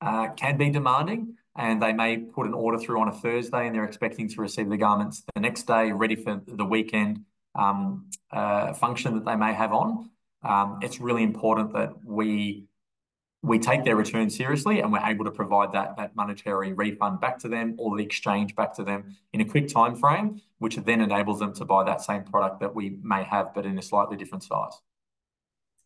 uh, 0.00 0.28
can 0.36 0.56
be 0.56 0.70
demanding, 0.70 1.36
and 1.56 1.82
they 1.82 1.92
may 1.92 2.18
put 2.18 2.46
an 2.46 2.54
order 2.54 2.78
through 2.78 3.00
on 3.00 3.08
a 3.08 3.12
Thursday, 3.12 3.66
and 3.66 3.74
they're 3.74 3.84
expecting 3.84 4.28
to 4.28 4.40
receive 4.40 4.68
the 4.68 4.76
garments 4.76 5.24
the 5.34 5.40
next 5.40 5.66
day, 5.66 5.92
ready 5.92 6.16
for 6.16 6.40
the 6.46 6.64
weekend 6.64 7.24
um, 7.54 8.06
uh, 8.30 8.72
function 8.74 9.14
that 9.14 9.24
they 9.24 9.36
may 9.36 9.52
have 9.52 9.72
on. 9.72 10.10
Um, 10.42 10.78
it's 10.82 11.00
really 11.00 11.24
important 11.24 11.72
that 11.72 12.04
we 12.04 12.68
we 13.42 13.58
take 13.58 13.84
their 13.84 13.94
return 13.94 14.28
seriously 14.28 14.80
and 14.80 14.92
we're 14.92 15.04
able 15.04 15.24
to 15.24 15.30
provide 15.30 15.72
that, 15.72 15.96
that 15.96 16.16
monetary 16.16 16.72
refund 16.72 17.20
back 17.20 17.38
to 17.38 17.48
them 17.48 17.76
or 17.78 17.96
the 17.96 18.02
exchange 18.02 18.54
back 18.56 18.74
to 18.74 18.82
them 18.82 19.16
in 19.32 19.40
a 19.40 19.44
quick 19.44 19.68
time 19.68 19.94
frame, 19.94 20.40
which 20.58 20.74
then 20.76 21.00
enables 21.00 21.38
them 21.38 21.52
to 21.54 21.64
buy 21.64 21.84
that 21.84 22.00
same 22.00 22.24
product 22.24 22.58
that 22.60 22.74
we 22.74 22.98
may 23.02 23.22
have, 23.22 23.54
but 23.54 23.64
in 23.64 23.78
a 23.78 23.82
slightly 23.82 24.16
different 24.16 24.42
size. 24.42 24.72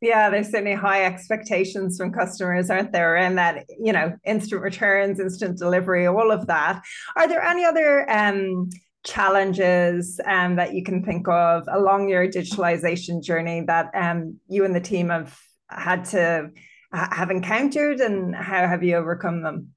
Yeah, 0.02 0.30
there's 0.30 0.50
certainly 0.50 0.74
high 0.74 1.04
expectations 1.04 1.96
from 1.96 2.12
customers, 2.12 2.70
aren't 2.70 2.90
there? 2.90 3.16
And 3.16 3.38
that, 3.38 3.66
you 3.80 3.92
know, 3.92 4.12
instant 4.26 4.60
returns, 4.60 5.20
instant 5.20 5.58
delivery, 5.58 6.08
all 6.08 6.32
of 6.32 6.48
that. 6.48 6.82
Are 7.14 7.28
there 7.28 7.40
any 7.40 7.64
other 7.64 8.10
um, 8.10 8.68
challenges 9.04 10.20
um, 10.26 10.56
that 10.56 10.74
you 10.74 10.82
can 10.82 11.04
think 11.04 11.28
of 11.28 11.68
along 11.70 12.08
your 12.08 12.26
digitalization 12.26 13.22
journey 13.22 13.62
that 13.68 13.90
um, 13.94 14.40
you 14.48 14.64
and 14.64 14.74
the 14.74 14.80
team 14.80 15.08
have 15.08 15.38
had 15.70 16.04
to 16.06 16.50
have 16.92 17.30
encountered 17.30 18.00
and 18.00 18.34
how 18.34 18.66
have 18.66 18.82
you 18.82 18.96
overcome 18.96 19.42
them? 19.42 19.68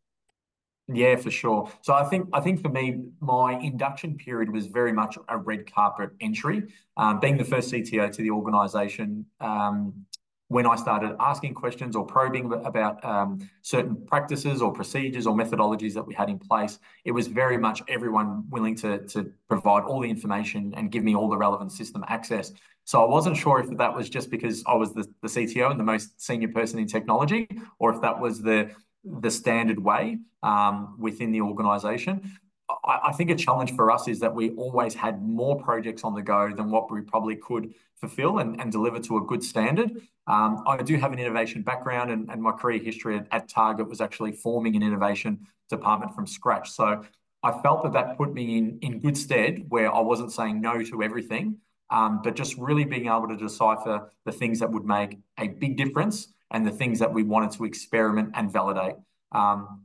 Yeah, 0.87 1.15
for 1.15 1.31
sure. 1.31 1.71
So 1.81 1.93
I 1.93 2.03
think 2.03 2.29
I 2.31 2.41
think 2.41 2.61
for 2.61 2.69
me, 2.69 3.05
my 3.19 3.53
induction 3.59 4.17
period 4.17 4.51
was 4.51 4.67
very 4.67 4.93
much 4.93 5.17
a 5.29 5.37
red 5.37 5.71
carpet 5.71 6.11
entry. 6.21 6.63
Um, 6.95 7.19
being 7.19 7.37
the 7.37 7.43
first 7.43 7.71
CTO 7.71 8.11
to 8.11 8.21
the 8.21 8.29
organisation, 8.29 9.25
um, 9.39 10.05
when 10.47 10.67
I 10.67 10.75
started 10.75 11.15
asking 11.19 11.55
questions 11.55 11.95
or 11.95 12.05
probing 12.05 12.53
about 12.65 13.03
um, 13.03 13.49
certain 13.63 13.95
practices 14.05 14.61
or 14.61 14.71
procedures 14.71 15.25
or 15.25 15.35
methodologies 15.35 15.93
that 15.95 16.05
we 16.05 16.13
had 16.13 16.29
in 16.29 16.37
place, 16.37 16.77
it 17.03 17.11
was 17.11 17.27
very 17.27 17.57
much 17.57 17.81
everyone 17.87 18.43
willing 18.49 18.75
to, 18.75 18.99
to 19.07 19.31
provide 19.49 19.83
all 19.83 19.99
the 19.99 20.09
information 20.09 20.73
and 20.77 20.91
give 20.91 21.03
me 21.03 21.15
all 21.15 21.29
the 21.29 21.37
relevant 21.37 21.71
system 21.71 22.05
access. 22.07 22.51
So 22.83 23.03
I 23.03 23.09
wasn't 23.09 23.37
sure 23.37 23.59
if 23.59 23.75
that 23.77 23.95
was 23.95 24.07
just 24.07 24.29
because 24.29 24.63
I 24.67 24.75
was 24.75 24.93
the, 24.93 25.07
the 25.23 25.27
CTO 25.27 25.71
and 25.71 25.79
the 25.79 25.83
most 25.83 26.21
senior 26.21 26.49
person 26.49 26.77
in 26.77 26.85
technology, 26.85 27.47
or 27.79 27.93
if 27.93 28.01
that 28.01 28.19
was 28.19 28.41
the 28.41 28.71
the 29.05 29.29
standard 29.29 29.77
way 29.79 30.17
um, 30.41 30.95
within 30.99 31.31
the 31.31 31.41
organisation. 31.41 32.37
I, 32.83 32.99
I 33.05 33.11
think 33.13 33.29
a 33.29 33.35
challenge 33.35 33.75
for 33.75 33.91
us 33.91 34.07
is 34.07 34.19
that 34.19 34.33
we 34.33 34.49
always 34.51 34.93
had 34.95 35.21
more 35.21 35.61
projects 35.61 36.03
on 36.03 36.15
the 36.15 36.21
go 36.21 36.51
than 36.51 36.71
what 36.71 36.91
we 36.91 37.01
probably 37.01 37.35
could 37.35 37.73
fulfill 37.95 38.39
and, 38.39 38.59
and 38.59 38.71
deliver 38.71 38.99
to 39.01 39.17
a 39.17 39.21
good 39.21 39.43
standard. 39.43 40.01
Um, 40.27 40.63
I 40.65 40.81
do 40.81 40.97
have 40.97 41.13
an 41.13 41.19
innovation 41.19 41.61
background, 41.61 42.09
and, 42.11 42.29
and 42.29 42.41
my 42.41 42.51
career 42.51 42.79
history 42.79 43.17
at, 43.17 43.27
at, 43.31 43.47
Target 43.47 43.87
was 43.87 44.01
actually 44.01 44.31
forming 44.31 44.75
an 44.75 44.81
innovation 44.81 45.47
department 45.69 46.15
from 46.15 46.25
scratch. 46.25 46.71
So 46.71 47.03
I 47.43 47.51
felt 47.61 47.83
that 47.83 47.93
that 47.93 48.17
put 48.17 48.33
me 48.33 48.57
in, 48.57 48.79
in 48.81 48.99
good 48.99 49.17
stead 49.17 49.65
where 49.69 49.93
I 49.93 49.99
wasn't 49.99 50.31
saying 50.31 50.61
no 50.61 50.81
to 50.83 51.03
everything, 51.03 51.57
um, 51.91 52.21
but 52.23 52.35
just 52.35 52.57
really 52.57 52.85
being 52.85 53.05
able 53.05 53.27
to 53.27 53.37
decipher 53.37 54.11
the 54.25 54.31
things 54.31 54.59
that 54.59 54.71
would 54.71 54.85
make 54.85 55.19
a 55.37 55.47
big 55.47 55.77
difference 55.77 56.33
and 56.49 56.65
the 56.65 56.71
things 56.71 56.97
that 56.99 57.13
we 57.13 57.21
wanted 57.21 57.51
to 57.51 57.65
experiment 57.65 58.31
and 58.33 58.51
validate. 58.51 58.95
Um, 59.31 59.81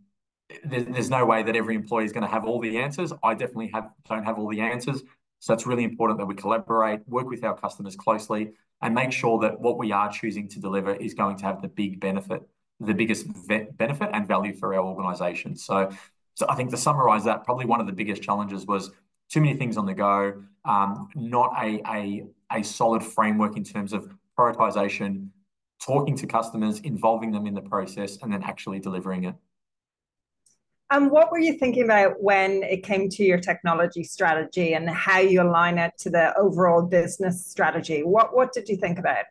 there, 0.64 0.82
there's 0.82 1.11
no 1.11 1.25
way 1.26 1.42
that 1.42 1.54
every 1.54 1.75
employee 1.75 2.04
is 2.04 2.12
going 2.12 2.25
to 2.25 2.30
have 2.30 2.44
all 2.44 2.61
the 2.61 2.78
answers. 2.78 3.12
I 3.23 3.35
definitely 3.35 3.70
have 3.75 3.90
don't 4.09 4.25
have 4.25 4.38
all 4.38 4.49
the 4.49 4.61
answers. 4.61 5.02
So 5.40 5.54
it's 5.54 5.66
really 5.66 5.85
important 5.85 6.18
that 6.18 6.26
we 6.26 6.35
collaborate, 6.35 7.00
work 7.09 7.28
with 7.28 7.42
our 7.44 7.56
customers 7.56 7.97
closely, 7.97 8.52
and 8.82 8.94
make 8.94 9.11
sure 9.11 9.38
that 9.40 9.59
what 9.61 9.78
we 9.78 9.90
are 9.90 10.11
choosing 10.11 10.49
to 10.49 10.61
deliver 10.61 10.94
is 10.94 11.14
going 11.14 11.37
to 11.38 11.44
have 11.44 11.61
the 11.62 11.68
big 11.68 11.99
benefit, 11.99 12.42
the 12.78 12.94
biggest 12.94 13.26
benefit 13.76 14.11
and 14.12 14.28
value 14.28 14.54
for 14.54 14.75
our 14.75 14.85
organisation. 14.85 15.56
So, 15.56 15.90
so 16.35 16.47
I 16.49 16.54
think 16.54 16.70
to 16.70 16.76
summarise 16.76 17.25
that, 17.25 17.44
probably 17.44 17.64
one 17.64 17.80
of 17.80 17.87
the 17.87 17.92
biggest 17.92 18.23
challenges 18.23 18.66
was 18.66 18.90
too 19.30 19.40
many 19.40 19.56
things 19.56 19.76
on 19.76 19.87
the 19.87 19.94
go, 19.94 20.42
um, 20.64 21.09
not 21.14 21.52
a, 21.59 21.80
a, 21.90 22.25
a 22.52 22.62
solid 22.62 23.02
framework 23.02 23.56
in 23.56 23.64
terms 23.64 23.92
of 23.92 24.12
prioritisation, 24.38 25.28
talking 25.82 26.16
to 26.16 26.26
customers, 26.26 26.80
involving 26.80 27.32
them 27.32 27.47
in 27.47 27.54
the 27.54 27.62
process, 27.62 28.18
and 28.23 28.32
then 28.32 28.42
actually 28.42 28.78
delivering 28.78 29.25
it. 29.25 29.35
And 30.92 31.11
what 31.11 31.30
were 31.30 31.38
you 31.38 31.54
thinking 31.54 31.85
about 31.85 32.20
when 32.20 32.64
it 32.64 32.82
came 32.82 33.09
to 33.11 33.25
your 33.25 33.38
technology 33.38 34.02
strategy 34.02 34.75
and 34.75 34.90
how 34.90 35.20
you 35.20 35.40
align 35.40 35.78
it 35.78 35.92
to 35.99 36.11
the 36.11 36.37
overall 36.37 36.82
business 36.82 37.47
strategy? 37.47 38.02
What 38.02 38.35
what 38.35 38.52
did 38.52 38.68
you 38.68 38.76
think 38.76 38.99
about? 38.99 39.25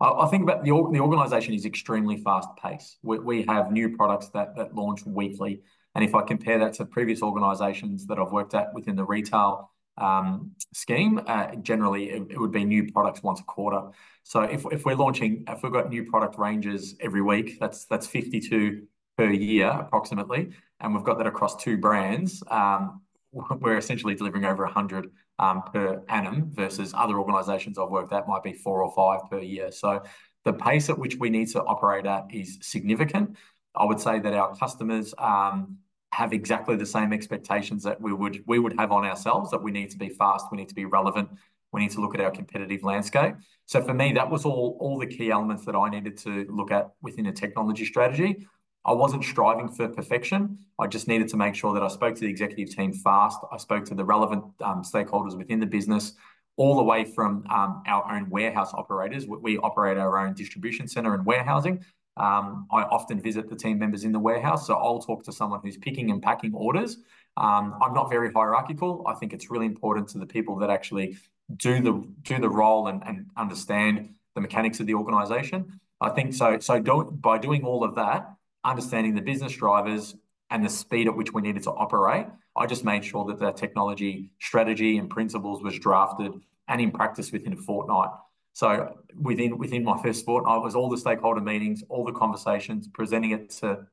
I 0.00 0.26
think 0.26 0.42
about 0.44 0.62
the 0.64 0.70
the 0.92 1.00
organisation 1.00 1.54
is 1.54 1.64
extremely 1.64 2.18
fast 2.18 2.48
paced. 2.62 2.98
We, 3.02 3.18
we 3.18 3.42
have 3.44 3.72
new 3.72 3.96
products 3.96 4.28
that 4.28 4.54
that 4.56 4.74
launch 4.74 5.04
weekly, 5.04 5.62
and 5.96 6.04
if 6.04 6.14
I 6.14 6.22
compare 6.22 6.58
that 6.60 6.74
to 6.74 6.84
previous 6.84 7.22
organisations 7.22 8.06
that 8.06 8.18
I've 8.18 8.32
worked 8.32 8.54
at 8.54 8.72
within 8.72 8.94
the 8.94 9.04
retail 9.04 9.72
um, 9.98 10.52
scheme, 10.72 11.20
uh, 11.26 11.56
generally 11.56 12.10
it, 12.10 12.22
it, 12.30 12.38
would 12.38 12.50
be 12.50 12.64
new 12.64 12.92
products 12.92 13.22
once 13.22 13.40
a 13.40 13.44
quarter. 13.44 13.90
So 14.24 14.42
if, 14.42 14.64
if 14.72 14.84
we're 14.84 14.96
launching, 14.96 15.44
if 15.46 15.62
we've 15.62 15.72
got 15.72 15.88
new 15.88 16.04
product 16.04 16.36
ranges 16.36 16.96
every 17.00 17.22
week, 17.22 17.58
that's 17.60 17.84
that's 17.86 18.06
52 18.06 18.86
per 19.16 19.30
year 19.30 19.68
approximately, 19.68 20.50
and 20.84 20.94
we've 20.94 21.04
got 21.04 21.18
that 21.18 21.26
across 21.26 21.56
two 21.56 21.76
brands. 21.78 22.42
Um, 22.50 23.00
we're 23.32 23.78
essentially 23.78 24.14
delivering 24.14 24.44
over 24.44 24.64
100 24.64 25.10
um, 25.40 25.62
per 25.72 26.02
annum 26.08 26.52
versus 26.52 26.94
other 26.94 27.18
organisations 27.18 27.78
I've 27.78 27.88
worked 27.88 28.12
at 28.12 28.28
might 28.28 28.44
be 28.44 28.52
four 28.52 28.82
or 28.84 28.92
five 28.94 29.28
per 29.28 29.40
year. 29.40 29.72
So 29.72 30.02
the 30.44 30.52
pace 30.52 30.90
at 30.90 30.98
which 30.98 31.16
we 31.16 31.30
need 31.30 31.48
to 31.48 31.62
operate 31.64 32.06
at 32.06 32.26
is 32.30 32.58
significant. 32.60 33.36
I 33.74 33.84
would 33.84 33.98
say 33.98 34.20
that 34.20 34.32
our 34.34 34.54
customers 34.54 35.14
um, 35.18 35.78
have 36.12 36.32
exactly 36.32 36.76
the 36.76 36.86
same 36.86 37.12
expectations 37.12 37.82
that 37.82 38.00
we 38.00 38.12
would 38.12 38.44
we 38.46 38.60
would 38.60 38.78
have 38.78 38.92
on 38.92 39.04
ourselves. 39.04 39.50
That 39.50 39.62
we 39.62 39.72
need 39.72 39.90
to 39.90 39.98
be 39.98 40.10
fast, 40.10 40.46
we 40.52 40.58
need 40.58 40.68
to 40.68 40.74
be 40.74 40.84
relevant, 40.84 41.30
we 41.72 41.80
need 41.80 41.90
to 41.92 42.00
look 42.00 42.14
at 42.14 42.20
our 42.20 42.30
competitive 42.30 42.84
landscape. 42.84 43.34
So 43.66 43.82
for 43.82 43.94
me, 43.94 44.12
that 44.12 44.30
was 44.30 44.44
all 44.44 44.76
all 44.78 44.98
the 44.98 45.08
key 45.08 45.32
elements 45.32 45.64
that 45.64 45.74
I 45.74 45.88
needed 45.88 46.16
to 46.18 46.46
look 46.48 46.70
at 46.70 46.90
within 47.02 47.26
a 47.26 47.32
technology 47.32 47.84
strategy. 47.84 48.46
I 48.86 48.92
wasn't 48.92 49.24
striving 49.24 49.68
for 49.68 49.88
perfection. 49.88 50.58
I 50.78 50.86
just 50.86 51.08
needed 51.08 51.28
to 51.28 51.36
make 51.36 51.54
sure 51.54 51.72
that 51.74 51.82
I 51.82 51.88
spoke 51.88 52.14
to 52.16 52.20
the 52.20 52.28
executive 52.28 52.74
team 52.74 52.92
fast. 52.92 53.38
I 53.50 53.56
spoke 53.56 53.84
to 53.86 53.94
the 53.94 54.04
relevant 54.04 54.44
um, 54.62 54.82
stakeholders 54.82 55.36
within 55.36 55.58
the 55.58 55.66
business, 55.66 56.12
all 56.56 56.76
the 56.76 56.82
way 56.82 57.04
from 57.04 57.46
um, 57.50 57.82
our 57.86 58.12
own 58.14 58.28
warehouse 58.28 58.72
operators. 58.74 59.26
We 59.26 59.58
operate 59.58 59.96
our 59.96 60.18
own 60.18 60.34
distribution 60.34 60.86
center 60.86 61.14
and 61.14 61.24
warehousing. 61.24 61.84
Um, 62.16 62.66
I 62.70 62.82
often 62.82 63.20
visit 63.20 63.48
the 63.48 63.56
team 63.56 63.78
members 63.78 64.04
in 64.04 64.12
the 64.12 64.20
warehouse, 64.20 64.66
so 64.66 64.74
I'll 64.74 65.00
talk 65.00 65.24
to 65.24 65.32
someone 65.32 65.60
who's 65.62 65.76
picking 65.76 66.10
and 66.10 66.22
packing 66.22 66.54
orders. 66.54 66.98
Um, 67.36 67.76
I'm 67.82 67.92
not 67.92 68.08
very 68.08 68.32
hierarchical. 68.32 69.04
I 69.06 69.14
think 69.14 69.32
it's 69.32 69.50
really 69.50 69.66
important 69.66 70.08
to 70.08 70.18
the 70.18 70.26
people 70.26 70.56
that 70.58 70.70
actually 70.70 71.16
do 71.56 71.80
the 71.80 72.06
do 72.22 72.38
the 72.38 72.48
role 72.48 72.86
and, 72.86 73.02
and 73.04 73.26
understand 73.36 74.14
the 74.34 74.40
mechanics 74.40 74.78
of 74.80 74.86
the 74.86 74.94
organisation. 74.94 75.80
I 76.00 76.10
think 76.10 76.34
so. 76.34 76.58
So 76.58 76.78
do, 76.80 77.04
by 77.04 77.38
doing 77.38 77.64
all 77.64 77.82
of 77.82 77.94
that, 77.96 78.30
understanding 78.64 79.14
the 79.14 79.22
business 79.22 79.52
drivers 79.52 80.14
and 80.50 80.64
the 80.64 80.68
speed 80.68 81.06
at 81.06 81.16
which 81.16 81.32
we 81.32 81.42
needed 81.42 81.62
to 81.64 81.70
operate, 81.70 82.26
I 82.56 82.66
just 82.66 82.84
made 82.84 83.04
sure 83.04 83.24
that 83.26 83.38
the 83.38 83.52
technology 83.52 84.30
strategy 84.40 84.98
and 84.98 85.10
principles 85.10 85.62
was 85.62 85.78
drafted 85.78 86.32
and 86.68 86.80
in 86.80 86.90
practice 86.90 87.32
within 87.32 87.52
a 87.52 87.56
fortnight. 87.56 88.10
So 88.52 88.96
within 89.20 89.58
within 89.58 89.82
my 89.82 90.00
first 90.00 90.24
fortnight 90.24 90.62
was 90.62 90.76
all 90.76 90.88
the 90.88 90.96
stakeholder 90.96 91.40
meetings, 91.40 91.82
all 91.88 92.04
the 92.04 92.12
conversations, 92.12 92.86
presenting 92.86 93.32
it 93.32 93.50
to 93.60 93.86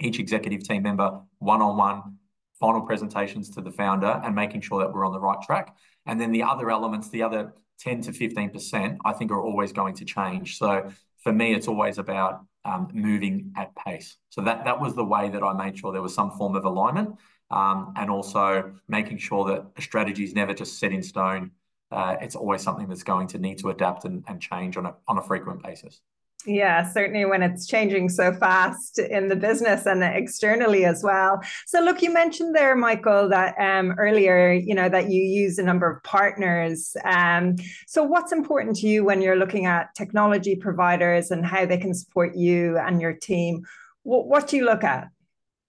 each 0.00 0.18
executive 0.18 0.66
team 0.66 0.82
member 0.82 1.20
one 1.38 1.60
on 1.60 1.76
one, 1.76 2.16
final 2.58 2.80
presentations 2.80 3.50
to 3.50 3.60
the 3.60 3.70
founder, 3.70 4.20
and 4.24 4.34
making 4.34 4.62
sure 4.62 4.80
that 4.80 4.92
we're 4.92 5.04
on 5.04 5.12
the 5.12 5.20
right 5.20 5.40
track. 5.42 5.76
And 6.06 6.18
then 6.18 6.32
the 6.32 6.42
other 6.42 6.70
elements, 6.70 7.10
the 7.10 7.22
other 7.22 7.52
10 7.80 8.02
to 8.02 8.12
15%, 8.12 8.98
I 9.04 9.12
think 9.12 9.30
are 9.30 9.42
always 9.42 9.72
going 9.72 9.94
to 9.96 10.04
change. 10.04 10.58
So 10.58 10.90
for 11.22 11.32
me, 11.32 11.54
it's 11.54 11.68
always 11.68 11.98
about 11.98 12.44
um, 12.64 12.88
moving 12.92 13.52
at 13.56 13.74
pace. 13.76 14.16
So 14.30 14.42
that 14.42 14.64
that 14.64 14.80
was 14.80 14.94
the 14.94 15.04
way 15.04 15.28
that 15.30 15.42
I 15.42 15.52
made 15.52 15.78
sure 15.78 15.92
there 15.92 16.02
was 16.02 16.14
some 16.14 16.30
form 16.32 16.54
of 16.56 16.64
alignment, 16.64 17.16
um, 17.50 17.92
and 17.96 18.10
also 18.10 18.72
making 18.88 19.18
sure 19.18 19.44
that 19.46 19.66
a 19.76 19.82
strategy 19.82 20.24
is 20.24 20.34
never 20.34 20.54
just 20.54 20.78
set 20.78 20.92
in 20.92 21.02
stone. 21.02 21.52
Uh, 21.90 22.16
it's 22.20 22.36
always 22.36 22.62
something 22.62 22.88
that's 22.88 23.02
going 23.02 23.26
to 23.26 23.38
need 23.38 23.58
to 23.58 23.70
adapt 23.70 24.04
and, 24.04 24.24
and 24.28 24.40
change 24.40 24.76
on 24.76 24.86
a 24.86 24.94
on 25.08 25.18
a 25.18 25.22
frequent 25.22 25.62
basis. 25.62 26.00
Yeah, 26.46 26.90
certainly 26.90 27.26
when 27.26 27.42
it's 27.42 27.66
changing 27.66 28.08
so 28.08 28.32
fast 28.32 28.98
in 28.98 29.28
the 29.28 29.36
business 29.36 29.84
and 29.84 30.02
externally 30.02 30.86
as 30.86 31.02
well. 31.02 31.40
So, 31.66 31.80
look, 31.80 32.00
you 32.00 32.12
mentioned 32.12 32.54
there, 32.54 32.74
Michael, 32.74 33.28
that 33.28 33.54
um, 33.58 33.92
earlier, 33.98 34.52
you 34.52 34.74
know, 34.74 34.88
that 34.88 35.10
you 35.10 35.22
use 35.22 35.58
a 35.58 35.62
number 35.62 35.90
of 35.90 36.02
partners. 36.02 36.96
Um, 37.04 37.56
so, 37.86 38.02
what's 38.02 38.32
important 38.32 38.76
to 38.76 38.88
you 38.88 39.04
when 39.04 39.20
you're 39.20 39.36
looking 39.36 39.66
at 39.66 39.94
technology 39.94 40.56
providers 40.56 41.30
and 41.30 41.44
how 41.44 41.66
they 41.66 41.76
can 41.78 41.92
support 41.92 42.34
you 42.34 42.78
and 42.78 43.02
your 43.02 43.12
team? 43.12 43.62
What, 44.04 44.26
what 44.26 44.48
do 44.48 44.56
you 44.56 44.64
look 44.64 44.82
at? 44.82 45.08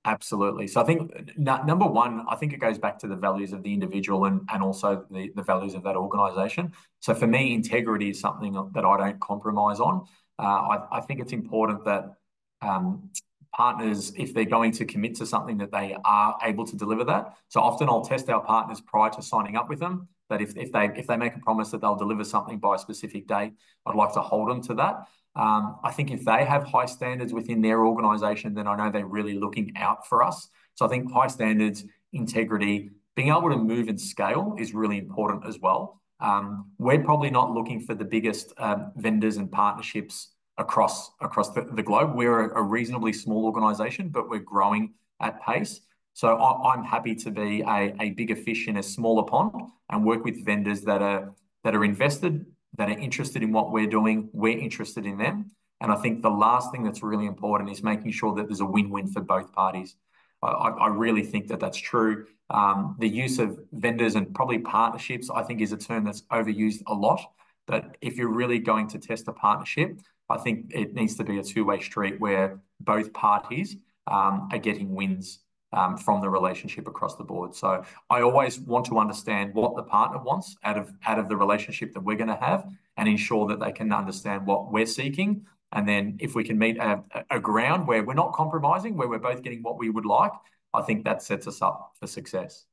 Absolutely. 0.04 0.66
So 0.68 0.82
I 0.82 0.84
think 0.84 1.12
n- 1.16 1.66
number 1.66 1.86
one, 1.86 2.26
I 2.28 2.36
think 2.36 2.54
it 2.54 2.60
goes 2.60 2.80
back 2.80 2.98
to 3.00 3.08
the 3.08 3.16
values 3.16 3.54
of 3.54 3.62
the 3.62 3.72
individual 3.72 4.26
and, 4.26 4.42
and 4.52 4.64
also 4.64 5.06
the, 5.12 5.32
the 5.36 5.44
values 5.44 5.76
of 5.76 5.84
that 5.84 5.96
organization. 5.96 6.72
So 7.02 7.14
for 7.14 7.28
me, 7.28 7.54
integrity 7.54 8.10
is 8.10 8.20
something 8.20 8.54
that 8.74 8.84
I 8.84 8.98
don't 8.98 9.20
compromise 9.20 9.80
on. 9.80 10.06
Uh, 10.40 10.44
I, 10.44 10.98
I, 10.98 11.02
think 11.02 11.20
it's 11.20 11.34
important 11.34 11.86
that 11.86 12.16
um, 12.62 13.10
partners, 13.54 14.14
if 14.18 14.34
they're 14.34 14.46
going 14.46 14.72
to 14.74 14.86
commit 14.86 15.16
to 15.16 15.26
something, 15.26 15.58
that 15.58 15.72
they 15.72 15.96
are 16.06 16.38
able 16.44 16.66
to 16.66 16.76
deliver 16.76 17.04
that. 17.06 17.34
So 17.50 17.60
often 17.60 17.90
I'll 17.90 18.06
test 18.06 18.30
our 18.30 18.42
partners 18.42 18.82
prior 18.82 19.10
to 19.12 19.22
signing 19.22 19.56
up 19.56 19.70
with 19.70 19.80
them. 19.80 20.08
That 20.30 20.42
if, 20.42 20.56
if 20.56 20.72
they 20.72 20.86
if 20.96 21.08
they 21.08 21.18
make 21.18 21.36
a 21.36 21.40
promise 21.40 21.72
that 21.72 21.82
they'll 21.82 21.98
deliver 21.98 22.24
something 22.24 22.58
by 22.58 22.76
a 22.76 22.80
specific 22.80 23.28
date, 23.28 23.52
I'd 23.86 23.96
like 23.96 24.14
to 24.14 24.22
hold 24.22 24.50
them 24.50 24.62
to 24.64 24.74
that. 24.76 25.08
Um, 25.36 25.78
I 25.84 25.92
think 25.92 26.12
if 26.12 26.26
they 26.26 26.46
have 26.46 26.64
high 26.64 26.86
standards 26.86 27.34
within 27.34 27.62
their 27.62 27.86
organisation, 27.86 28.54
then 28.54 28.68
I 28.68 28.76
know 28.76 28.92
they're 28.92 29.06
really 29.06 29.34
looking 29.34 29.74
out 29.76 30.08
for 30.08 30.24
us. 30.24 30.50
So 30.76 30.86
I 30.86 30.90
think 30.90 31.12
high 31.12 31.28
standards, 31.28 31.86
integrity, 32.14 32.92
being 33.16 33.30
able 33.30 33.50
to 33.50 33.58
move 33.58 33.88
and 33.88 34.00
scale 34.00 34.56
is 34.58 34.74
really 34.74 34.98
important 34.98 35.46
as 35.46 35.60
well. 35.60 36.01
Um, 36.22 36.72
we're 36.78 37.04
probably 37.04 37.32
not 37.32 37.52
looking 37.52 37.80
for 37.80 37.96
the 37.96 38.06
biggest 38.06 38.54
um, 38.58 38.92
vendors 38.96 39.38
and 39.38 39.52
partnerships 39.52 40.30
across 40.58 41.12
across 41.20 41.50
the, 41.52 41.68
the 41.74 41.84
globe. 41.84 42.16
We're 42.16 42.52
a, 42.52 42.60
a 42.60 42.64
reasonably 42.64 43.14
small 43.14 43.46
organisation, 43.46 44.10
but 44.10 44.30
we're 44.30 44.40
growing 44.40 44.94
at 45.20 45.42
pace. 45.42 45.82
So 46.14 46.36
I, 46.36 46.74
am 46.74 46.84
happy 46.84 47.16
to 47.16 47.32
be 47.32 47.62
a, 47.62 47.96
a 48.00 48.10
bigger 48.12 48.36
fish 48.36 48.68
in 48.68 48.78
a 48.78 48.84
smaller 48.84 49.24
pond 49.24 49.70
and 49.90 50.06
work 50.06 50.24
with 50.24 50.46
vendors 50.46 50.82
that 50.82 51.02
are 51.02 51.34
that 51.64 51.76
are 51.76 51.84
invested, 51.84 52.46
that 52.78 52.90
are 52.90 52.98
interested 52.98 53.44
in 53.44 53.52
what 53.52 53.72
we're 53.72 53.88
doing. 53.88 54.30
We're 54.34 54.58
interested 54.58 55.06
in 55.06 55.18
them. 55.18 55.52
And 55.80 55.92
I 55.92 55.96
think 55.96 56.22
the 56.22 56.30
last 56.30 56.72
thing 56.72 56.84
that's 56.84 57.02
really 57.02 57.26
important 57.26 57.72
is 57.72 57.82
making 57.82 58.12
sure 58.12 58.36
that 58.36 58.48
there's 58.48 58.60
a 58.60 58.66
win-win 58.66 59.08
for 59.08 59.22
both 59.22 59.52
parties. 59.52 59.96
I, 60.44 60.48
I 60.48 60.88
really 60.88 61.24
think 61.24 61.48
that 61.48 61.60
that's 61.60 61.78
true. 61.78 62.26
Um, 62.52 62.96
the 63.00 63.08
use 63.08 63.40
of 63.40 63.60
vendors 63.72 64.16
and 64.16 64.34
probably 64.36 64.60
partnerships, 64.60 65.30
I 65.30 65.44
think, 65.44 65.62
is 65.62 65.72
a 65.72 65.78
term 65.78 66.04
that's 66.04 66.24
overused 66.24 66.82
a 66.88 66.94
lot. 66.94 67.22
But 67.66 67.98
if 68.02 68.18
you're 68.18 68.36
really 68.42 68.60
going 68.60 68.88
to 68.90 69.00
test 69.00 69.28
a 69.28 69.34
partnership, 69.34 70.00
I 70.30 70.38
think 70.38 70.72
it 70.82 70.94
needs 70.94 71.16
to 71.16 71.24
be 71.24 71.40
a 71.40 71.44
two-way 71.44 71.80
street 71.80 72.20
where 72.20 72.60
both 72.80 73.14
parties 73.14 73.78
um, 74.08 74.50
are 74.52 74.58
getting 74.58 74.94
wins 74.94 75.40
um, 75.72 75.98
from 75.98 76.20
the 76.20 76.30
relationship 76.30 76.88
across 76.88 77.16
the 77.16 77.24
board. 77.24 77.56
So 77.56 77.84
I 78.10 78.22
always 78.22 78.60
want 78.60 78.86
to 78.88 78.98
understand 79.00 79.54
what 79.54 79.76
the 79.76 79.84
partner 79.84 80.22
wants 80.22 80.56
out 80.64 80.78
of 80.78 80.92
out 81.06 81.20
of 81.20 81.30
the 81.30 81.38
relationship 81.38 81.94
that 81.94 82.02
we're 82.02 82.18
going 82.18 82.36
to 82.36 82.36
have, 82.36 82.70
and 82.98 83.08
ensure 83.08 83.48
that 83.48 83.60
they 83.60 83.72
can 83.72 83.94
understand 83.94 84.46
what 84.46 84.72
we're 84.72 84.86
seeking. 84.86 85.46
And 85.72 85.88
then 85.88 86.18
if 86.20 86.36
we 86.36 86.44
can 86.44 86.58
meet 86.58 86.78
a, 86.78 87.02
a 87.30 87.40
ground 87.40 87.88
where 87.88 88.04
we're 88.04 88.14
not 88.14 88.34
compromising, 88.34 88.98
where 88.98 89.08
we're 89.08 89.20
both 89.20 89.42
getting 89.42 89.64
what 89.64 89.78
we 89.78 89.90
would 89.90 90.06
like, 90.06 90.34
I 90.74 90.82
think 90.82 91.06
that 91.06 91.22
sets 91.22 91.48
us 91.48 91.62
up 91.62 91.94
for 92.00 92.08
success. 92.08 92.66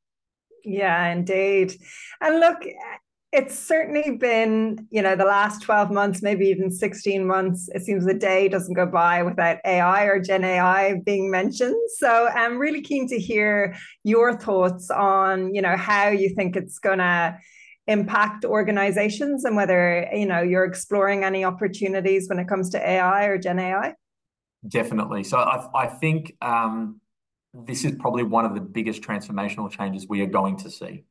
Yeah, 0.65 1.09
indeed. 1.09 1.75
And 2.21 2.41
look, 2.41 2.65
it's 3.31 3.59
certainly 3.59 4.17
been, 4.17 4.89
you 4.91 5.03
know, 5.03 5.15
the 5.15 5.25
last 5.25 5.63
12 5.63 5.91
months, 5.91 6.23
maybe 6.23 6.47
even 6.47 6.71
16 6.71 7.27
months. 7.27 7.69
It 7.75 7.83
seems 7.83 8.07
the 8.07 8.15
day 8.15 8.49
doesn't 8.49 8.75
go 8.75 8.87
by 8.87 9.23
without 9.23 9.59
AI 9.67 10.05
or 10.05 10.19
Gen 10.19 10.45
AI 10.45 11.01
being 11.05 11.31
mentioned. 11.31 11.77
So 11.99 12.29
I'm 12.29 12.57
really 12.59 12.81
keen 12.81 13.07
to 13.09 13.19
hear 13.19 13.77
your 14.03 14.39
thoughts 14.39 14.91
on, 14.91 15.55
you 15.55 15.61
know, 15.61 15.77
how 15.77 16.09
you 16.09 16.35
think 16.35 16.57
it's 16.57 16.79
going 16.79 16.99
to 16.99 17.39
impact 17.87 18.45
organizations 18.47 19.45
and 19.45 19.57
whether, 19.57 20.09
you 20.13 20.27
know, 20.27 20.41
you're 20.41 20.65
exploring 20.65 21.25
any 21.25 21.45
opportunities 21.45 22.29
when 22.29 22.39
it 22.39 22.49
comes 22.49 22.71
to 22.71 22.79
AI 22.79 23.25
or 23.25 23.37
Gen 23.37 23.59
AI. 23.59 23.95
Definitely. 24.67 25.25
So 25.25 25.39
I, 25.39 25.69
I 25.75 25.87
think 25.87 26.35
um, 26.41 27.01
this 27.55 27.85
is 27.85 27.93
probably 27.99 28.23
one 28.23 28.45
of 28.45 28.55
the 28.55 28.61
biggest 28.61 29.03
transformational 29.03 29.71
changes 29.71 30.07
we 30.09 30.21
are 30.21 30.27
going 30.27 30.57
to 30.59 30.71
see. 30.71 31.05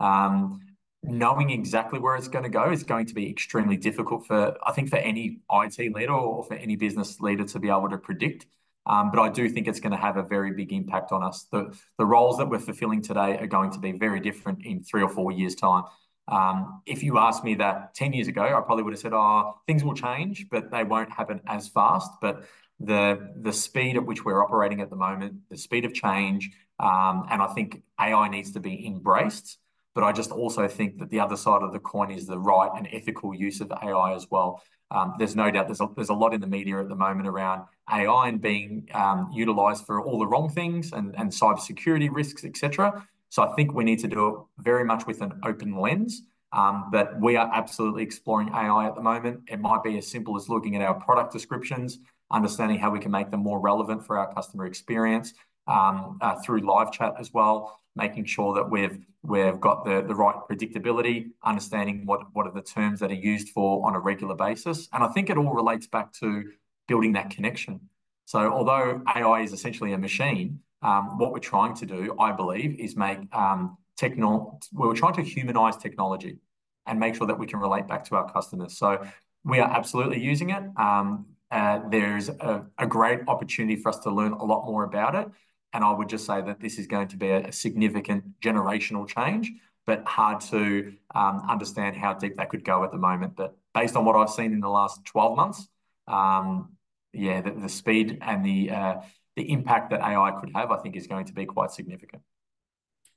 Um, 0.00 0.60
knowing 1.02 1.50
exactly 1.50 1.98
where 1.98 2.16
it's 2.16 2.28
going 2.28 2.42
to 2.42 2.50
go 2.50 2.70
is 2.70 2.82
going 2.82 3.06
to 3.06 3.14
be 3.14 3.30
extremely 3.30 3.76
difficult 3.76 4.26
for, 4.26 4.56
I 4.64 4.72
think, 4.72 4.90
for 4.90 4.96
any 4.96 5.40
IT 5.50 5.94
leader 5.94 6.12
or 6.12 6.44
for 6.44 6.54
any 6.54 6.76
business 6.76 7.20
leader 7.20 7.44
to 7.44 7.58
be 7.58 7.68
able 7.68 7.88
to 7.90 7.98
predict. 7.98 8.46
Um, 8.86 9.10
but 9.10 9.20
I 9.20 9.28
do 9.28 9.48
think 9.48 9.66
it's 9.66 9.80
going 9.80 9.92
to 9.92 9.98
have 9.98 10.16
a 10.16 10.22
very 10.22 10.52
big 10.52 10.72
impact 10.72 11.12
on 11.12 11.22
us. 11.22 11.46
The, 11.50 11.76
the 11.98 12.06
roles 12.06 12.38
that 12.38 12.48
we're 12.48 12.60
fulfilling 12.60 13.02
today 13.02 13.36
are 13.38 13.46
going 13.46 13.70
to 13.72 13.78
be 13.78 13.92
very 13.92 14.20
different 14.20 14.64
in 14.64 14.82
three 14.82 15.02
or 15.02 15.08
four 15.08 15.32
years' 15.32 15.56
time. 15.56 15.84
Um, 16.28 16.82
if 16.86 17.02
you 17.02 17.18
asked 17.18 17.44
me 17.44 17.54
that 17.56 17.94
10 17.94 18.12
years 18.12 18.28
ago, 18.28 18.42
I 18.42 18.60
probably 18.60 18.84
would 18.84 18.92
have 18.92 19.00
said, 19.00 19.12
oh, 19.12 19.54
things 19.66 19.84
will 19.84 19.94
change, 19.94 20.46
but 20.50 20.70
they 20.70 20.84
won't 20.84 21.10
happen 21.10 21.40
as 21.46 21.68
fast. 21.68 22.10
But 22.20 22.44
the, 22.80 23.32
the 23.40 23.52
speed 23.52 23.96
at 23.96 24.04
which 24.04 24.24
we're 24.24 24.42
operating 24.42 24.80
at 24.80 24.90
the 24.90 24.96
moment, 24.96 25.34
the 25.50 25.56
speed 25.56 25.84
of 25.84 25.94
change, 25.94 26.50
um, 26.78 27.26
and 27.30 27.40
I 27.40 27.46
think 27.54 27.82
AI 28.00 28.28
needs 28.28 28.52
to 28.52 28.60
be 28.60 28.86
embraced. 28.86 29.58
But 29.94 30.04
I 30.04 30.12
just 30.12 30.30
also 30.30 30.68
think 30.68 30.98
that 30.98 31.08
the 31.08 31.20
other 31.20 31.36
side 31.36 31.62
of 31.62 31.72
the 31.72 31.78
coin 31.78 32.10
is 32.10 32.26
the 32.26 32.38
right 32.38 32.70
and 32.76 32.86
ethical 32.92 33.34
use 33.34 33.62
of 33.62 33.72
AI 33.72 34.14
as 34.14 34.26
well. 34.30 34.62
Um, 34.90 35.14
there's 35.18 35.34
no 35.34 35.50
doubt 35.50 35.68
there's 35.68 35.80
a, 35.80 35.88
there's 35.96 36.10
a 36.10 36.14
lot 36.14 36.34
in 36.34 36.40
the 36.40 36.46
media 36.46 36.78
at 36.78 36.88
the 36.88 36.94
moment 36.94 37.26
around 37.26 37.62
AI 37.90 38.28
and 38.28 38.40
being 38.40 38.88
um, 38.92 39.30
utilized 39.32 39.86
for 39.86 40.02
all 40.02 40.18
the 40.18 40.26
wrong 40.26 40.50
things 40.50 40.92
and, 40.92 41.14
and 41.18 41.30
cybersecurity 41.30 42.08
risks, 42.12 42.44
etc. 42.44 43.06
So 43.30 43.42
I 43.42 43.54
think 43.54 43.72
we 43.72 43.84
need 43.84 43.98
to 44.00 44.08
do 44.08 44.28
it 44.28 44.62
very 44.62 44.84
much 44.84 45.06
with 45.06 45.22
an 45.22 45.40
open 45.44 45.80
lens. 45.80 46.22
Um, 46.52 46.88
but 46.92 47.20
we 47.20 47.36
are 47.36 47.50
absolutely 47.52 48.02
exploring 48.02 48.50
AI 48.50 48.86
at 48.86 48.94
the 48.94 49.02
moment. 49.02 49.40
It 49.48 49.60
might 49.60 49.82
be 49.82 49.98
as 49.98 50.06
simple 50.06 50.36
as 50.36 50.48
looking 50.48 50.76
at 50.76 50.82
our 50.82 50.94
product 50.94 51.32
descriptions, 51.32 51.98
understanding 52.30 52.78
how 52.78 52.90
we 52.90 52.98
can 52.98 53.10
make 53.10 53.30
them 53.30 53.40
more 53.40 53.60
relevant 53.60 54.04
for 54.04 54.18
our 54.18 54.32
customer 54.34 54.66
experience 54.66 55.34
um, 55.66 56.18
uh, 56.20 56.36
through 56.44 56.60
live 56.60 56.92
chat 56.92 57.14
as 57.18 57.32
well 57.32 57.78
making 57.96 58.26
sure 58.26 58.54
that 58.54 58.70
we've 58.70 58.98
we've 59.22 59.58
got 59.58 59.84
the, 59.84 60.04
the 60.06 60.14
right 60.14 60.36
predictability, 60.48 61.30
understanding 61.42 62.06
what, 62.06 62.20
what 62.32 62.46
are 62.46 62.52
the 62.52 62.62
terms 62.62 63.00
that 63.00 63.10
are 63.10 63.14
used 63.14 63.48
for 63.48 63.84
on 63.84 63.96
a 63.96 63.98
regular 63.98 64.36
basis. 64.36 64.88
And 64.92 65.02
I 65.02 65.08
think 65.08 65.30
it 65.30 65.36
all 65.36 65.52
relates 65.52 65.88
back 65.88 66.12
to 66.20 66.44
building 66.86 67.14
that 67.14 67.30
connection. 67.30 67.80
So 68.26 68.52
although 68.52 69.02
AI 69.16 69.40
is 69.40 69.52
essentially 69.52 69.94
a 69.94 69.98
machine, 69.98 70.60
um, 70.82 71.18
what 71.18 71.32
we're 71.32 71.40
trying 71.40 71.74
to 71.76 71.86
do, 71.86 72.14
I 72.20 72.30
believe, 72.30 72.78
is 72.78 72.96
make 72.96 73.18
um, 73.34 73.78
techno 73.96 74.60
we're 74.72 74.94
trying 74.94 75.14
to 75.14 75.22
humanize 75.22 75.76
technology 75.76 76.38
and 76.86 77.00
make 77.00 77.16
sure 77.16 77.26
that 77.26 77.38
we 77.38 77.46
can 77.46 77.58
relate 77.58 77.88
back 77.88 78.04
to 78.04 78.14
our 78.14 78.30
customers. 78.30 78.78
So 78.78 79.04
we 79.42 79.58
are 79.58 79.68
absolutely 79.68 80.20
using 80.20 80.50
it. 80.50 80.62
Um, 80.76 81.26
uh, 81.50 81.80
there's 81.90 82.28
a, 82.28 82.66
a 82.78 82.86
great 82.86 83.20
opportunity 83.28 83.80
for 83.80 83.90
us 83.90 83.98
to 84.00 84.10
learn 84.10 84.32
a 84.32 84.44
lot 84.44 84.66
more 84.66 84.84
about 84.84 85.14
it. 85.14 85.28
And 85.72 85.84
I 85.84 85.92
would 85.92 86.08
just 86.08 86.26
say 86.26 86.40
that 86.40 86.60
this 86.60 86.78
is 86.78 86.86
going 86.86 87.08
to 87.08 87.16
be 87.16 87.30
a 87.30 87.52
significant 87.52 88.40
generational 88.40 89.06
change, 89.06 89.52
but 89.86 90.04
hard 90.06 90.40
to 90.42 90.94
um, 91.14 91.42
understand 91.48 91.96
how 91.96 92.14
deep 92.14 92.36
that 92.36 92.48
could 92.48 92.64
go 92.64 92.82
at 92.84 92.92
the 92.92 92.98
moment. 92.98 93.36
But 93.36 93.56
based 93.74 93.94
on 93.96 94.04
what 94.04 94.16
I've 94.16 94.30
seen 94.30 94.52
in 94.52 94.60
the 94.60 94.68
last 94.68 95.04
12 95.04 95.36
months, 95.36 95.68
um, 96.08 96.72
yeah, 97.12 97.40
the, 97.40 97.50
the, 97.52 97.68
speed 97.68 98.18
and 98.20 98.44
the 98.44 98.70
uh, 98.70 98.94
the 99.36 99.50
impact 99.50 99.90
that 99.90 100.00
AI 100.00 100.32
could 100.40 100.50
have, 100.54 100.70
I 100.70 100.78
think, 100.78 100.96
is 100.96 101.06
going 101.06 101.26
to 101.26 101.32
be 101.32 101.44
quite 101.44 101.70
significant. 101.70 102.22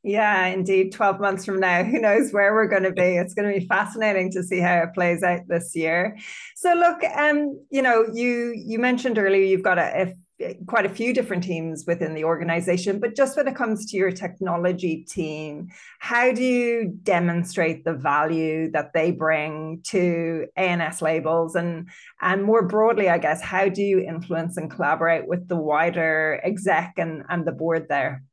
Yeah, 0.04 0.46
indeed. 0.46 0.94
12 0.94 1.20
months 1.20 1.44
from 1.46 1.60
now, 1.60 1.84
who 1.84 2.00
knows 2.00 2.32
where 2.32 2.54
we're 2.54 2.68
going 2.68 2.84
to 2.84 2.92
be? 2.92 3.18
It's 3.18 3.34
going 3.34 3.54
to 3.54 3.60
be 3.60 3.66
fascinating 3.66 4.32
to 4.32 4.44
see 4.44 4.60
how 4.60 4.78
it 4.84 4.94
plays 4.94 5.24
out 5.24 5.42
this 5.48 5.76
year. 5.76 6.18
So 6.56 6.74
look, 6.74 7.04
um, 7.04 7.60
you 7.70 7.82
know, 7.82 8.06
you 8.14 8.54
you 8.56 8.80
mentioned 8.80 9.18
earlier 9.18 9.44
you've 9.44 9.64
got 9.64 9.78
a, 9.78 10.02
a 10.40 10.56
quite 10.68 10.86
a 10.86 10.90
few 10.90 11.14
different 11.14 11.44
teams 11.44 11.84
within 11.86 12.14
the 12.14 12.24
organization, 12.24 13.02
but 13.02 13.14
just 13.14 13.36
when 13.36 13.50
it 13.50 13.58
comes 13.58 13.92
to 13.92 13.98
your 13.98 14.10
technology 14.12 15.04
team, 15.04 15.68
how 16.00 16.32
do 16.32 16.42
you 16.44 16.98
demonstrate 17.04 17.84
the 17.84 17.94
value 17.94 18.72
that 18.72 18.94
they 18.94 19.12
bring 19.12 19.82
to 19.84 20.48
A&S 20.56 21.02
labels? 21.02 21.56
And, 21.56 21.90
and 22.22 22.46
more 22.46 22.66
broadly, 22.66 23.10
I 23.10 23.18
guess, 23.18 23.42
how 23.42 23.68
do 23.68 23.82
you 23.82 24.00
influence 24.00 24.56
and 24.56 24.72
collaborate 24.72 25.28
with 25.28 25.50
the 25.50 25.58
wider 25.58 26.40
exec 26.42 26.94
and, 26.98 27.24
and 27.28 27.46
the 27.46 27.52
board 27.52 27.88
there? 27.90 28.24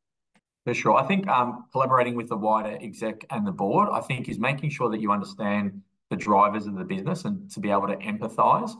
For 0.66 0.74
sure. 0.74 0.96
I 0.96 1.06
think 1.06 1.28
um, 1.28 1.66
collaborating 1.70 2.16
with 2.16 2.28
the 2.28 2.36
wider 2.36 2.76
exec 2.82 3.24
and 3.30 3.46
the 3.46 3.52
board, 3.52 3.88
I 3.92 4.00
think, 4.00 4.28
is 4.28 4.40
making 4.40 4.70
sure 4.70 4.90
that 4.90 4.98
you 4.98 5.12
understand 5.12 5.80
the 6.10 6.16
drivers 6.16 6.66
of 6.66 6.74
the 6.74 6.82
business 6.82 7.24
and 7.24 7.48
to 7.52 7.60
be 7.60 7.70
able 7.70 7.86
to 7.86 7.94
empathize. 7.98 8.72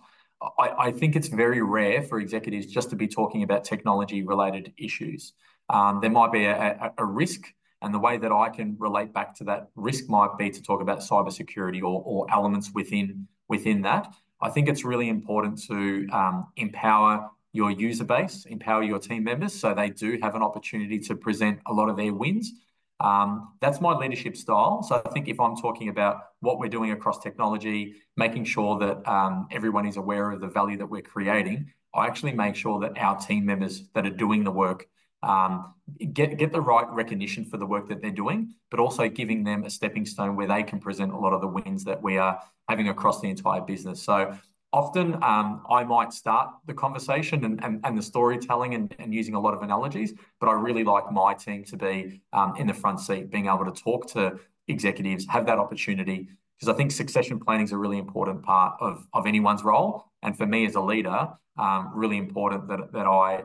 I, 0.59 0.71
I, 0.87 0.91
think 0.91 1.15
it's 1.15 1.29
very 1.29 1.63
rare 1.63 2.03
for 2.03 2.19
executives 2.19 2.67
just 2.67 2.91
to 2.91 2.97
be 2.97 3.07
talking 3.07 3.45
about 3.45 3.63
technology 3.63 4.25
related 4.25 4.73
issues. 4.77 5.33
Um, 5.71 6.01
there 6.01 6.11
might 6.11 6.33
be 6.33 6.47
a, 6.47 6.57
a, 6.59 6.93
a, 6.99 7.05
risk, 7.05 7.55
and 7.81 7.95
the 7.95 8.01
way 8.01 8.19
that 8.19 8.33
I 8.33 8.49
can 8.49 8.75
relate 8.81 9.13
back 9.13 9.37
to 9.37 9.45
that 9.45 9.69
risk 9.77 10.09
might 10.09 10.37
be 10.37 10.51
to 10.51 10.61
talk 10.61 10.81
about 10.83 10.99
cybersecurity 10.99 11.83
or, 11.83 12.03
or 12.05 12.27
elements 12.33 12.73
within 12.75 13.29
within 13.49 13.83
that. 13.83 14.13
I 14.43 14.51
think 14.51 14.69
it's 14.69 14.85
really 14.85 15.09
important 15.09 15.63
to 15.69 16.09
um, 16.13 16.49
empower 16.57 17.31
your 17.57 17.71
user 17.71 18.05
base, 18.05 18.45
empower 18.47 18.83
your 18.83 18.99
team 18.99 19.25
members, 19.25 19.55
so 19.59 19.75
they 19.75 19.91
do 19.91 20.19
have 20.23 20.35
an 20.35 20.43
opportunity 20.43 20.99
to 21.01 21.17
present 21.17 21.59
a 21.67 21.73
lot 21.73 21.89
of 21.89 21.97
their 21.97 22.13
wins. 22.13 22.53
Um, 23.01 23.55
that's 23.61 23.81
my 23.81 23.95
leadership 23.95 24.37
style. 24.37 24.83
So 24.83 25.03
I 25.05 25.11
think 25.11 25.29
if 25.29 25.39
I'm 25.41 25.57
talking 25.57 25.89
about 25.89 26.15
what 26.41 26.59
we're 26.59 26.69
doing 26.69 26.93
across 26.93 27.19
technology, 27.19 27.97
making 28.17 28.45
sure 28.45 28.79
that 28.79 29.07
um, 29.09 29.49
everyone 29.51 29.87
is 29.87 29.97
aware 29.97 30.31
of 30.31 30.41
the 30.41 30.49
value 30.49 30.79
that 30.79 30.87
we're 30.87 31.03
creating, 31.03 31.73
I 31.95 32.07
actually 32.07 32.33
make 32.33 32.55
sure 32.55 32.81
that 32.81 32.97
our 32.99 33.19
team 33.19 33.45
members 33.45 33.89
that 33.95 34.07
are 34.07 34.11
doing 34.11 34.45
the 34.45 34.51
work 34.51 34.87
um, 35.23 35.75
get 36.13 36.39
get 36.39 36.53
the 36.53 36.61
right 36.61 36.89
recognition 36.91 37.45
for 37.45 37.57
the 37.57 37.67
work 37.67 37.89
that 37.89 38.01
they're 38.01 38.11
doing, 38.11 38.55
but 38.71 38.81
also 38.81 39.09
giving 39.09 39.45
them 39.45 39.65
a 39.65 39.71
stepping 39.71 40.07
stone 40.07 40.37
where 40.37 40.47
they 40.47 40.63
can 40.63 40.79
present 40.79 41.13
a 41.13 41.17
lot 41.17 41.33
of 41.33 41.41
the 41.41 41.49
wins 41.49 41.85
that 41.85 42.03
we 42.03 42.19
are 42.19 42.39
having 42.69 42.89
across 42.89 43.21
the 43.21 43.29
entire 43.29 43.61
business. 43.61 44.03
So 44.03 44.37
often 44.77 45.15
um, 45.23 45.63
I 45.71 45.85
might 45.85 46.13
start 46.13 46.51
the 46.67 46.75
conversation 46.75 47.45
and, 47.47 47.65
and, 47.65 47.81
and 47.85 47.97
the 47.97 48.03
storytelling 48.03 48.75
and, 48.75 48.95
and, 48.99 49.15
using 49.15 49.35
a 49.35 49.41
lot 49.41 49.55
of 49.55 49.63
analogies, 49.63 50.13
but 50.39 50.49
I 50.49 50.53
really 50.53 50.85
like 50.85 51.11
my 51.11 51.33
team 51.33 51.65
to 51.65 51.77
be 51.79 52.21
um, 52.35 52.55
in 52.57 52.67
the 52.67 52.75
front 52.75 53.01
seat, 53.01 53.31
being 53.31 53.47
able 53.47 53.65
to 53.65 53.73
talk 53.73 54.07
to 54.09 54.39
executives, 54.69 55.27
have 55.31 55.47
that 55.47 55.59
opportunity, 55.59 56.29
because 56.59 56.73
I 56.73 56.77
think 56.77 56.91
succession 56.91 57.41
planning 57.41 57.65
is 57.65 57.73
a 57.73 57.79
really 57.79 57.97
important 57.97 58.43
part 58.43 58.77
of, 58.81 59.07
of 59.15 59.27
anyone's 59.27 59.65
role. 59.65 60.05
And 60.23 60.37
for 60.37 60.47
me 60.47 60.67
as 60.67 60.75
a 60.75 60.81
leader, 60.81 61.29
um, 61.59 61.91
really 61.95 62.19
important 62.19 62.69
that, 62.69 62.93
that 62.93 63.07
I, 63.07 63.45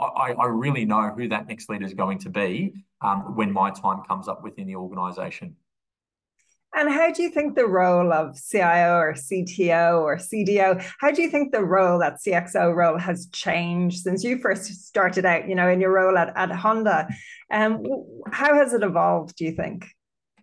I, 0.00 0.32
I 0.32 0.46
really 0.46 0.84
know 0.84 1.14
who 1.16 1.28
that 1.28 1.48
next 1.48 1.70
leader 1.70 1.86
is 1.86 1.94
going 1.94 2.18
to 2.18 2.28
be 2.28 2.74
um, 3.00 3.36
when 3.36 3.52
my 3.52 3.70
time 3.70 4.02
comes 4.06 4.28
up 4.28 4.42
within 4.42 4.66
the 4.66 4.76
organisation. 4.76 5.56
And 6.74 6.88
how 6.88 7.12
do 7.12 7.22
you 7.22 7.30
think 7.30 7.54
the 7.54 7.66
role 7.66 8.12
of 8.12 8.38
CIO 8.40 8.96
or 8.96 9.12
CTO 9.12 10.00
or 10.00 10.16
CDO, 10.16 10.82
how 10.98 11.10
do 11.10 11.20
you 11.20 11.30
think 11.30 11.52
the 11.52 11.62
role, 11.62 11.98
that 11.98 12.18
CXO 12.26 12.74
role 12.74 12.98
has 12.98 13.26
changed 13.26 14.02
since 14.02 14.24
you 14.24 14.38
first 14.38 14.86
started 14.86 15.26
out, 15.26 15.48
you 15.48 15.54
know, 15.54 15.68
in 15.68 15.80
your 15.80 15.92
role 15.92 16.16
at, 16.16 16.32
at 16.34 16.50
Honda? 16.50 17.08
Um, 17.50 17.84
how 18.30 18.54
has 18.54 18.72
it 18.72 18.82
evolved, 18.82 19.36
do 19.36 19.44
you 19.44 19.52
think? 19.52 19.86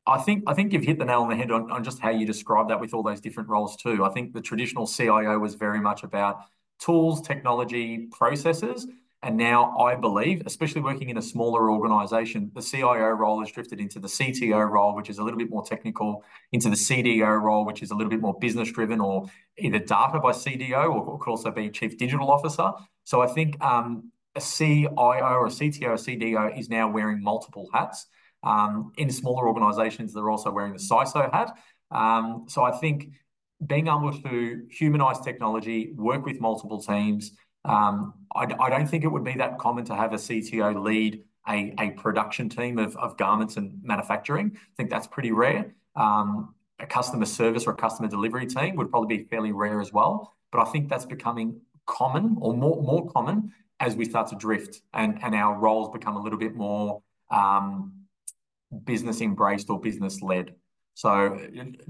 I 0.05 0.17
think 0.17 0.43
I 0.47 0.53
think 0.53 0.73
you've 0.73 0.83
hit 0.83 0.97
the 0.97 1.05
nail 1.05 1.21
on 1.21 1.29
the 1.29 1.35
head 1.35 1.51
on, 1.51 1.71
on 1.71 1.83
just 1.83 1.99
how 1.99 2.09
you 2.09 2.25
describe 2.25 2.69
that 2.69 2.79
with 2.79 2.93
all 2.93 3.03
those 3.03 3.21
different 3.21 3.49
roles 3.49 3.75
too. 3.75 4.03
I 4.03 4.09
think 4.09 4.33
the 4.33 4.41
traditional 4.41 4.87
CIO 4.87 5.37
was 5.37 5.53
very 5.55 5.79
much 5.79 6.03
about 6.03 6.41
tools, 6.79 7.21
technology, 7.21 8.07
processes. 8.11 8.87
And 9.21 9.35
now 9.35 9.77
I 9.77 9.95
believe, 9.95 10.43
especially 10.45 10.81
working 10.81 11.09
in 11.09 11.17
a 11.17 11.21
smaller 11.21 11.69
organization, 11.69 12.51
the 12.55 12.61
CIO 12.61 13.09
role 13.09 13.41
has 13.41 13.51
drifted 13.51 13.81
into 13.81 13.99
the 13.99 14.07
CTO 14.07 14.69
role, 14.69 14.95
which 14.95 15.09
is 15.09 15.17
a 15.17 15.23
little 15.23 15.37
bit 15.37 15.49
more 15.49 15.63
technical, 15.63 16.23
into 16.53 16.69
the 16.69 16.77
CDO 16.77 17.41
role, 17.41 17.65
which 17.65 17.83
is 17.83 17.91
a 17.91 17.95
little 17.95 18.09
bit 18.09 18.21
more 18.21 18.37
business 18.39 18.71
driven 18.71 19.01
or 19.01 19.25
either 19.57 19.79
data 19.79 20.19
by 20.21 20.31
CDO 20.31 20.93
or 20.93 21.19
could 21.19 21.31
also 21.31 21.51
be 21.51 21.69
chief 21.69 21.97
digital 21.97 22.31
officer. 22.31 22.71
So 23.03 23.21
I 23.21 23.27
think 23.27 23.61
um, 23.61 24.09
a 24.35 24.41
CIO 24.41 24.89
or 24.95 25.47
a 25.47 25.49
CTO 25.49 25.89
or 25.89 25.95
CDO 25.95 26.57
is 26.57 26.69
now 26.69 26.89
wearing 26.89 27.21
multiple 27.21 27.67
hats. 27.73 28.07
Um, 28.41 28.93
in 28.97 29.09
smaller 29.11 29.49
organizations, 29.49 30.13
they're 30.13 30.29
also 30.29 30.49
wearing 30.49 30.71
the 30.71 30.79
CISO 30.79 31.29
hat. 31.33 31.57
Um, 31.91 32.45
so 32.47 32.63
I 32.63 32.71
think 32.71 33.09
being 33.65 33.87
able 33.87 34.13
to 34.13 34.61
humanize 34.69 35.19
technology, 35.19 35.91
work 35.97 36.25
with 36.25 36.39
multiple 36.39 36.81
teams, 36.81 37.31
um, 37.65 38.13
I, 38.35 38.45
I, 38.59 38.69
don't 38.69 38.87
think 38.87 39.03
it 39.03 39.07
would 39.07 39.23
be 39.23 39.33
that 39.33 39.57
common 39.57 39.85
to 39.85 39.95
have 39.95 40.13
a 40.13 40.17
CTO 40.17 40.81
lead 40.81 41.23
a, 41.47 41.73
a 41.79 41.89
production 41.91 42.49
team 42.49 42.77
of, 42.77 42.95
of 42.97 43.17
garments 43.17 43.57
and 43.57 43.79
manufacturing. 43.83 44.51
I 44.55 44.75
think 44.77 44.89
that's 44.89 45.07
pretty 45.07 45.31
rare. 45.31 45.73
Um, 45.95 46.53
a 46.79 46.85
customer 46.85 47.25
service 47.25 47.65
or 47.65 47.71
a 47.71 47.75
customer 47.75 48.07
delivery 48.07 48.45
team 48.45 48.75
would 48.75 48.89
probably 48.89 49.17
be 49.17 49.23
fairly 49.25 49.51
rare 49.51 49.81
as 49.81 49.91
well. 49.91 50.35
But 50.51 50.61
I 50.61 50.71
think 50.71 50.89
that's 50.89 51.05
becoming 51.05 51.59
common 51.85 52.37
or 52.39 52.55
more, 52.55 52.81
more 52.81 53.09
common 53.11 53.51
as 53.79 53.95
we 53.95 54.05
start 54.05 54.27
to 54.27 54.35
drift 54.35 54.81
and, 54.93 55.19
and 55.23 55.35
our 55.35 55.57
roles 55.57 55.89
become 55.89 56.15
a 56.15 56.21
little 56.21 56.39
bit 56.39 56.55
more 56.55 57.01
um, 57.31 57.93
business 58.83 59.21
embraced 59.21 59.69
or 59.69 59.79
business 59.79 60.21
led. 60.21 60.55
So 60.99 61.39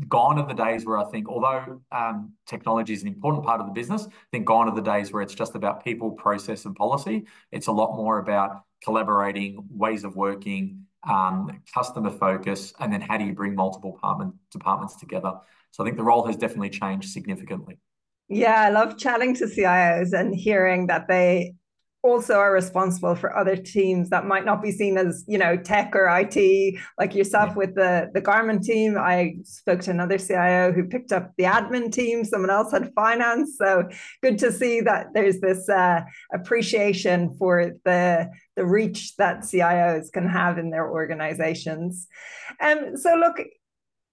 gone 0.08 0.38
are 0.38 0.48
the 0.48 0.54
days 0.54 0.86
where 0.86 1.00
I 1.00 1.04
think, 1.06 1.28
although 1.28 1.82
um, 1.92 2.34
technology 2.46 2.94
is 2.94 3.02
an 3.02 3.08
important 3.08 3.44
part 3.44 3.60
of 3.60 3.66
the 3.66 3.74
business, 3.74 4.06
I 4.06 4.28
think 4.32 4.46
gone 4.46 4.70
are 4.70 4.76
the 4.76 4.84
days 4.84 5.12
where 5.12 5.24
it's 5.24 5.34
just 5.34 5.56
about 5.56 5.84
people, 5.84 6.12
process, 6.12 6.66
and 6.66 6.76
policy. 6.76 7.26
It's 7.52 7.66
a 7.66 7.72
lot 7.72 7.96
more 7.96 8.20
about 8.20 8.66
collaborating, 8.84 9.66
ways 9.72 10.04
of 10.04 10.16
working, 10.16 10.86
um, 11.10 11.60
customer 11.74 12.12
focus, 12.12 12.72
and 12.80 12.94
then 12.94 13.02
how 13.02 13.18
do 13.18 13.26
you 13.26 13.34
bring 13.34 13.56
multiple 13.56 13.94
department, 13.94 14.36
departments 14.52 14.96
together. 14.98 15.34
So 15.72 15.84
I 15.84 15.88
think 15.88 15.98
the 15.98 16.04
role 16.04 16.28
has 16.28 16.36
definitely 16.36 16.70
changed 16.70 17.10
significantly. 17.10 17.80
Yeah, 18.28 18.62
I 18.62 18.70
love 18.70 19.00
chatting 19.00 19.34
to 19.38 19.46
CIOs 19.46 20.14
and 20.14 20.36
hearing 20.36 20.86
that 20.86 21.08
they 21.08 21.56
also 22.02 22.36
are 22.36 22.54
responsible 22.54 23.14
for 23.14 23.36
other 23.36 23.58
teams 23.58 24.10
that 24.10 24.26
might 24.26 24.46
not 24.46 24.62
be 24.62 24.72
seen 24.72 24.98
as 24.98 25.26
you 25.28 25.38
know 25.38 25.58
tech 25.58 25.94
or 25.96 26.08
IT 26.08 26.80
like 26.98 27.14
yourself 27.14 27.56
with 27.56 27.76
the 27.76 28.10
the 28.14 28.22
garment 28.22 28.64
team. 28.64 28.98
I 28.98 29.36
spoke 29.44 29.82
to 29.82 29.92
another 29.92 30.18
CIO 30.18 30.72
who 30.72 30.86
picked 30.86 31.12
up 31.12 31.34
the 31.38 31.44
admin 31.44 31.92
team. 31.92 32.24
Someone 32.24 32.50
else 32.50 32.72
had 32.72 32.94
finance. 32.94 33.58
So 33.58 33.90
good 34.24 34.38
to 34.40 34.52
see 34.52 34.82
that 34.82 35.08
there's 35.14 35.40
this 35.40 35.68
uh, 35.68 36.02
appreciation 36.34 37.36
for 37.38 37.72
the 37.84 38.30
the 38.56 38.66
reach 38.66 39.16
that 39.18 39.42
CIOs 39.42 40.12
can 40.12 40.28
have 40.28 40.58
in 40.58 40.70
their 40.70 40.90
organizations. 40.90 42.08
And 42.62 42.80
um, 42.80 42.98
so 42.98 43.16
look 43.16 43.42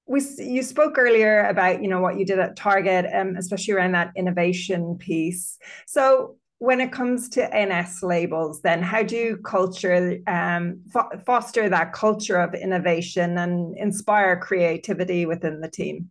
we 0.07 0.21
you 0.39 0.63
spoke 0.63 0.99
earlier 0.99 1.47
about 1.47 1.83
you 1.83 1.89
know 1.89 2.01
what 2.01 2.19
you 2.19 2.25
did 2.25 2.39
at 2.39 2.57
Target 2.57 3.07
um, 3.13 3.37
especially 3.37 3.75
around 3.75 3.93
that 3.93 4.13
innovation 4.17 4.97
piece. 4.99 5.59
So 5.87 6.37
when 6.59 6.81
it 6.81 6.91
comes 6.91 7.29
to 7.31 7.55
NS 7.55 8.03
labels, 8.03 8.63
then 8.63 8.83
how 8.83 9.03
do 9.03 9.17
you 9.17 9.37
culture 9.39 10.19
um, 10.27 10.81
fo- 10.91 11.11
foster 11.25 11.69
that 11.69 11.93
culture 11.93 12.37
of 12.37 12.55
innovation 12.55 13.39
and 13.39 13.77
inspire 13.77 14.39
creativity 14.39 15.27
within 15.27 15.61
the 15.61 15.69
team? 15.69 16.11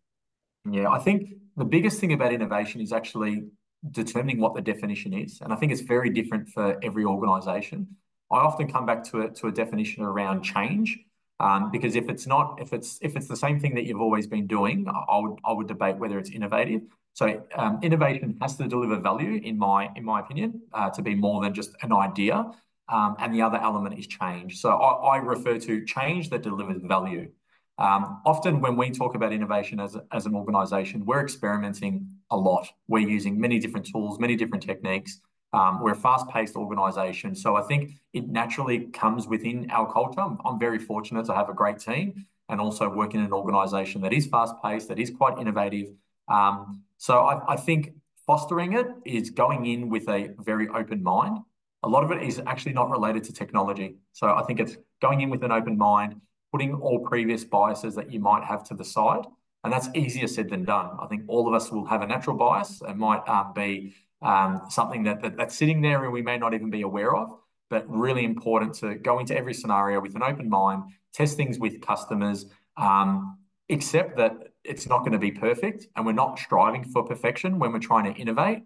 Yeah, 0.70 0.90
I 0.90 1.00
think 1.00 1.30
the 1.58 1.66
biggest 1.66 2.00
thing 2.00 2.14
about 2.14 2.32
innovation 2.32 2.82
is 2.82 2.92
actually 2.92 3.46
determining 3.92 4.40
what 4.40 4.56
the 4.56 4.62
definition 4.62 5.14
is, 5.14 5.40
and 5.42 5.52
I 5.52 5.56
think 5.56 5.72
it's 5.72 5.82
very 5.82 6.10
different 6.10 6.50
for 6.50 6.78
every 6.84 7.06
organisation. 7.06 7.88
I 8.32 8.38
often 8.38 8.68
come 8.68 8.86
back 8.86 9.04
to 9.06 9.22
it 9.22 9.36
to 9.38 9.48
a 9.48 9.52
definition 9.52 10.04
around 10.04 10.44
change, 10.44 10.98
um, 11.40 11.72
because 11.72 11.96
if 11.96 12.10
it's 12.10 12.28
not, 12.28 12.60
if 12.62 12.72
it's 12.74 13.00
if 13.02 13.16
it's 13.16 13.28
the 13.28 13.36
same 13.36 13.60
thing 13.60 13.76
that 13.76 13.86
you've 13.86 14.02
always 14.02 14.28
been 14.28 14.48
doing, 14.48 14.88
I 14.88 15.20
would 15.20 15.40
I 15.44 15.54
would 15.54 15.68
debate 15.68 15.98
whether 15.98 16.20
it's 16.20 16.30
innovative. 16.30 16.82
So 17.16 17.42
um, 17.56 17.80
innovation 17.82 18.38
has 18.42 18.58
to 18.58 18.68
deliver 18.68 18.98
value, 18.98 19.40
in 19.42 19.58
my 19.58 19.90
in 19.96 20.04
my 20.04 20.20
opinion, 20.20 20.62
uh, 20.74 20.90
to 20.92 21.02
be 21.02 21.16
more 21.16 21.42
than 21.42 21.54
just 21.54 21.72
an 21.82 21.94
idea. 21.94 22.52
Um, 22.88 23.16
and 23.20 23.34
the 23.34 23.42
other 23.42 23.58
element 23.58 23.98
is 23.98 24.06
change. 24.06 24.60
So 24.60 24.70
I, 24.70 25.16
I 25.16 25.18
refer 25.18 25.58
to 25.58 25.86
change 25.86 26.30
that 26.30 26.44
delivers 26.44 26.82
value. 26.84 27.32
Um, 27.78 28.22
often 28.26 28.62
when 28.62 28.76
we 28.78 28.92
talk 28.92 29.16
about 29.16 29.34
innovation 29.34 29.80
as, 29.80 29.96
a, 29.96 30.04
as 30.12 30.26
an 30.26 30.36
organization, 30.36 31.06
we're 31.06 31.22
experimenting 31.22 32.06
a 32.30 32.38
lot. 32.38 32.68
We're 32.88 33.08
using 33.08 33.40
many 33.40 33.60
different 33.60 33.88
tools, 33.88 34.20
many 34.20 34.36
different 34.36 34.64
techniques. 34.64 35.20
Um, 35.54 35.82
we're 35.82 35.94
a 35.94 35.96
fast-paced 35.96 36.56
organization. 36.56 37.34
So 37.34 37.56
I 37.56 37.62
think 37.64 37.94
it 38.14 38.28
naturally 38.28 38.88
comes 38.88 39.26
within 39.26 39.72
our 39.72 39.92
culture. 39.92 40.22
I'm, 40.22 40.60
very 40.60 40.80
fortunate 40.80 41.26
to 41.28 41.34
have 41.34 41.50
a 41.50 41.54
great 41.54 41.80
team 41.80 42.26
and 42.50 42.62
also 42.62 42.90
work 42.90 43.14
in 43.16 43.22
an 43.22 43.34
organization 43.34 44.02
that 44.02 44.14
is 44.14 44.28
fast-paced, 44.28 44.90
that 44.90 45.00
is 45.00 45.10
quite 45.10 45.38
innovative, 45.40 45.88
um, 46.28 46.84
so 46.98 47.20
I, 47.20 47.54
I 47.54 47.56
think 47.56 47.94
fostering 48.26 48.74
it 48.74 48.88
is 49.06 49.30
going 49.30 49.66
in 49.66 49.90
with 49.90 50.08
a 50.10 50.34
very 50.40 50.68
open 50.70 51.04
mind. 51.04 51.40
A 51.84 51.90
lot 51.90 52.04
of 52.04 52.12
it 52.12 52.24
is 52.24 52.42
actually 52.48 52.74
not 52.74 52.90
related 52.90 53.24
to 53.26 53.34
technology. 53.34 53.98
So 54.12 54.28
I 54.34 54.44
think 54.44 54.60
it's 54.60 54.78
going 55.02 55.22
in 55.22 55.30
with 55.30 55.44
an 55.44 55.52
open 55.52 55.78
mind, 55.78 56.20
putting 56.52 56.74
all 56.74 57.00
previous 57.00 57.44
biases 57.44 57.94
that 57.96 58.12
you 58.12 58.20
might 58.20 58.44
have 58.44 58.64
to 58.66 58.74
the 58.74 58.84
side. 58.84 59.26
And 59.64 59.72
that's 59.72 59.90
easier 59.94 60.28
said 60.28 60.50
than 60.50 60.64
done. 60.64 60.92
I 61.00 61.08
think 61.08 61.24
all 61.28 61.48
of 61.48 61.54
us 61.54 61.72
will 61.72 61.86
have 61.86 62.02
a 62.02 62.08
natural 62.08 62.38
bias. 62.38 62.82
It 62.88 62.98
might 62.98 63.28
um, 63.28 63.52
be 63.54 63.96
um, 64.22 64.62
something 64.70 65.04
that, 65.04 65.22
that, 65.22 65.38
that's 65.38 65.56
sitting 65.56 65.82
there 65.82 66.04
and 66.04 66.14
we 66.14 66.22
may 66.22 66.38
not 66.38 66.54
even 66.54 66.70
be 66.70 66.82
aware 66.82 67.16
of, 67.16 67.38
but 67.70 67.88
really 67.90 68.26
important 68.26 68.74
to 68.76 68.96
go 68.96 69.20
into 69.20 69.36
every 69.36 69.54
scenario 69.54 70.00
with 70.00 70.16
an 70.16 70.24
open 70.24 70.50
mind, 70.50 70.84
test 71.14 71.36
things 71.38 71.60
with 71.60 71.82
customers, 71.82 72.46
um, 72.78 73.38
accept 73.70 74.18
that 74.18 74.34
it's 74.68 74.88
not 74.88 75.00
going 75.00 75.12
to 75.12 75.20
be 75.20 75.32
perfect 75.32 75.88
and 75.96 76.06
we're 76.06 76.12
not 76.12 76.40
striving 76.40 76.84
for 76.84 77.04
perfection 77.04 77.60
when 77.60 77.72
we're 77.72 77.80
trying 77.80 78.12
to 78.12 78.20
innovate. 78.20 78.64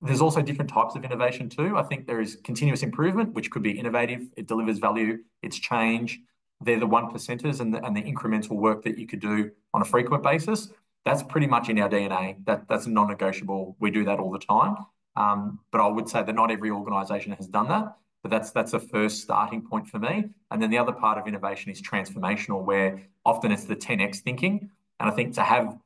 There's 0.00 0.20
also 0.20 0.42
different 0.42 0.70
types 0.70 0.94
of 0.94 1.04
innovation 1.04 1.48
too. 1.48 1.76
I 1.76 1.82
think 1.82 2.06
there 2.06 2.20
is 2.20 2.38
continuous 2.44 2.82
improvement, 2.82 3.34
which 3.34 3.50
could 3.50 3.62
be 3.62 3.78
innovative. 3.78 4.28
It 4.36 4.46
delivers 4.46 4.78
value. 4.78 5.18
It's 5.42 5.58
change. 5.58 6.20
They're 6.60 6.78
the 6.78 6.86
one 6.86 7.06
percenters 7.06 7.60
and 7.60 7.74
the, 7.74 7.84
and 7.84 7.96
the 7.96 8.02
incremental 8.02 8.56
work 8.56 8.84
that 8.84 8.98
you 8.98 9.06
could 9.06 9.20
do 9.20 9.50
on 9.74 9.82
a 9.82 9.84
frequent 9.84 10.22
basis. 10.22 10.70
That's 11.04 11.22
pretty 11.22 11.46
much 11.46 11.68
in 11.68 11.78
our 11.78 11.88
DNA. 11.88 12.44
That 12.44 12.68
that's 12.68 12.86
non-negotiable. 12.86 13.76
We 13.80 13.90
do 13.90 14.04
that 14.04 14.18
all 14.18 14.30
the 14.30 14.38
time. 14.38 14.76
Um, 15.16 15.60
but 15.72 15.80
I 15.80 15.88
would 15.88 16.08
say 16.08 16.22
that 16.22 16.34
not 16.34 16.50
every 16.50 16.70
organisation 16.70 17.32
has 17.32 17.46
done 17.46 17.68
that. 17.68 17.96
But 18.22 18.30
that's 18.30 18.50
that's 18.50 18.72
a 18.72 18.80
first 18.80 19.22
starting 19.22 19.62
point 19.62 19.88
for 19.88 19.98
me. 19.98 20.24
And 20.50 20.60
then 20.60 20.70
the 20.70 20.78
other 20.78 20.92
part 20.92 21.18
of 21.18 21.26
innovation 21.28 21.70
is 21.70 21.80
transformational, 21.80 22.64
where 22.64 23.02
often 23.24 23.52
it's 23.52 23.64
the 23.64 23.76
10x 23.76 24.18
thinking. 24.18 24.70
And 25.00 25.10
I 25.10 25.12
think 25.14 25.34
to 25.34 25.42
have 25.42 25.76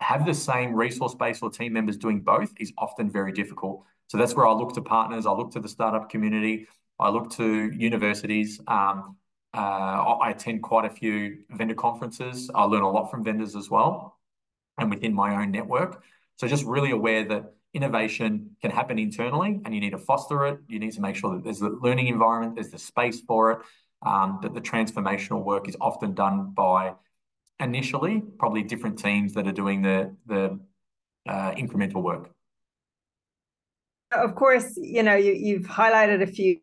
have 0.00 0.24
the 0.24 0.34
same 0.34 0.74
resource 0.74 1.14
base 1.14 1.42
or 1.42 1.50
team 1.50 1.72
members 1.72 1.96
doing 1.96 2.20
both 2.20 2.52
is 2.60 2.72
often 2.78 3.10
very 3.10 3.32
difficult. 3.32 3.82
So 4.06 4.16
that's 4.16 4.34
where 4.34 4.46
I 4.46 4.52
look 4.52 4.72
to 4.74 4.80
partners, 4.80 5.26
I 5.26 5.32
look 5.32 5.50
to 5.52 5.60
the 5.60 5.68
startup 5.68 6.08
community, 6.08 6.68
I 6.98 7.10
look 7.10 7.30
to 7.32 7.70
universities. 7.70 8.60
Um, 8.66 9.16
uh, 9.54 10.18
I 10.20 10.30
attend 10.30 10.62
quite 10.62 10.84
a 10.84 10.90
few 10.90 11.38
vendor 11.50 11.74
conferences. 11.74 12.50
I 12.54 12.64
learn 12.64 12.82
a 12.82 12.90
lot 12.90 13.10
from 13.10 13.24
vendors 13.24 13.56
as 13.56 13.70
well, 13.70 14.18
and 14.76 14.90
within 14.90 15.14
my 15.14 15.42
own 15.42 15.50
network. 15.50 16.02
So 16.36 16.46
just 16.46 16.64
really 16.64 16.90
aware 16.90 17.24
that 17.24 17.54
innovation 17.72 18.56
can 18.60 18.70
happen 18.70 18.98
internally, 18.98 19.60
and 19.64 19.74
you 19.74 19.80
need 19.80 19.90
to 19.90 19.98
foster 19.98 20.46
it. 20.46 20.60
You 20.68 20.78
need 20.78 20.92
to 20.92 21.00
make 21.00 21.16
sure 21.16 21.34
that 21.34 21.44
there's 21.44 21.60
the 21.60 21.70
learning 21.70 22.08
environment, 22.08 22.56
there's 22.56 22.70
the 22.70 22.78
space 22.78 23.20
for 23.20 23.52
it. 23.52 23.58
Um, 24.00 24.38
that 24.42 24.54
the 24.54 24.60
transformational 24.60 25.42
work 25.42 25.68
is 25.68 25.76
often 25.80 26.14
done 26.14 26.52
by 26.54 26.94
initially 27.60 28.22
probably 28.38 28.62
different 28.62 28.98
teams 28.98 29.34
that 29.34 29.46
are 29.46 29.52
doing 29.52 29.82
the 29.82 30.14
the 30.26 30.58
uh, 31.28 31.52
incremental 31.52 32.02
work. 32.02 32.30
Of 34.12 34.34
course, 34.34 34.76
you 34.76 35.02
know 35.02 35.16
you, 35.16 35.32
you've 35.32 35.66
highlighted 35.66 36.22
a 36.22 36.26
few 36.26 36.60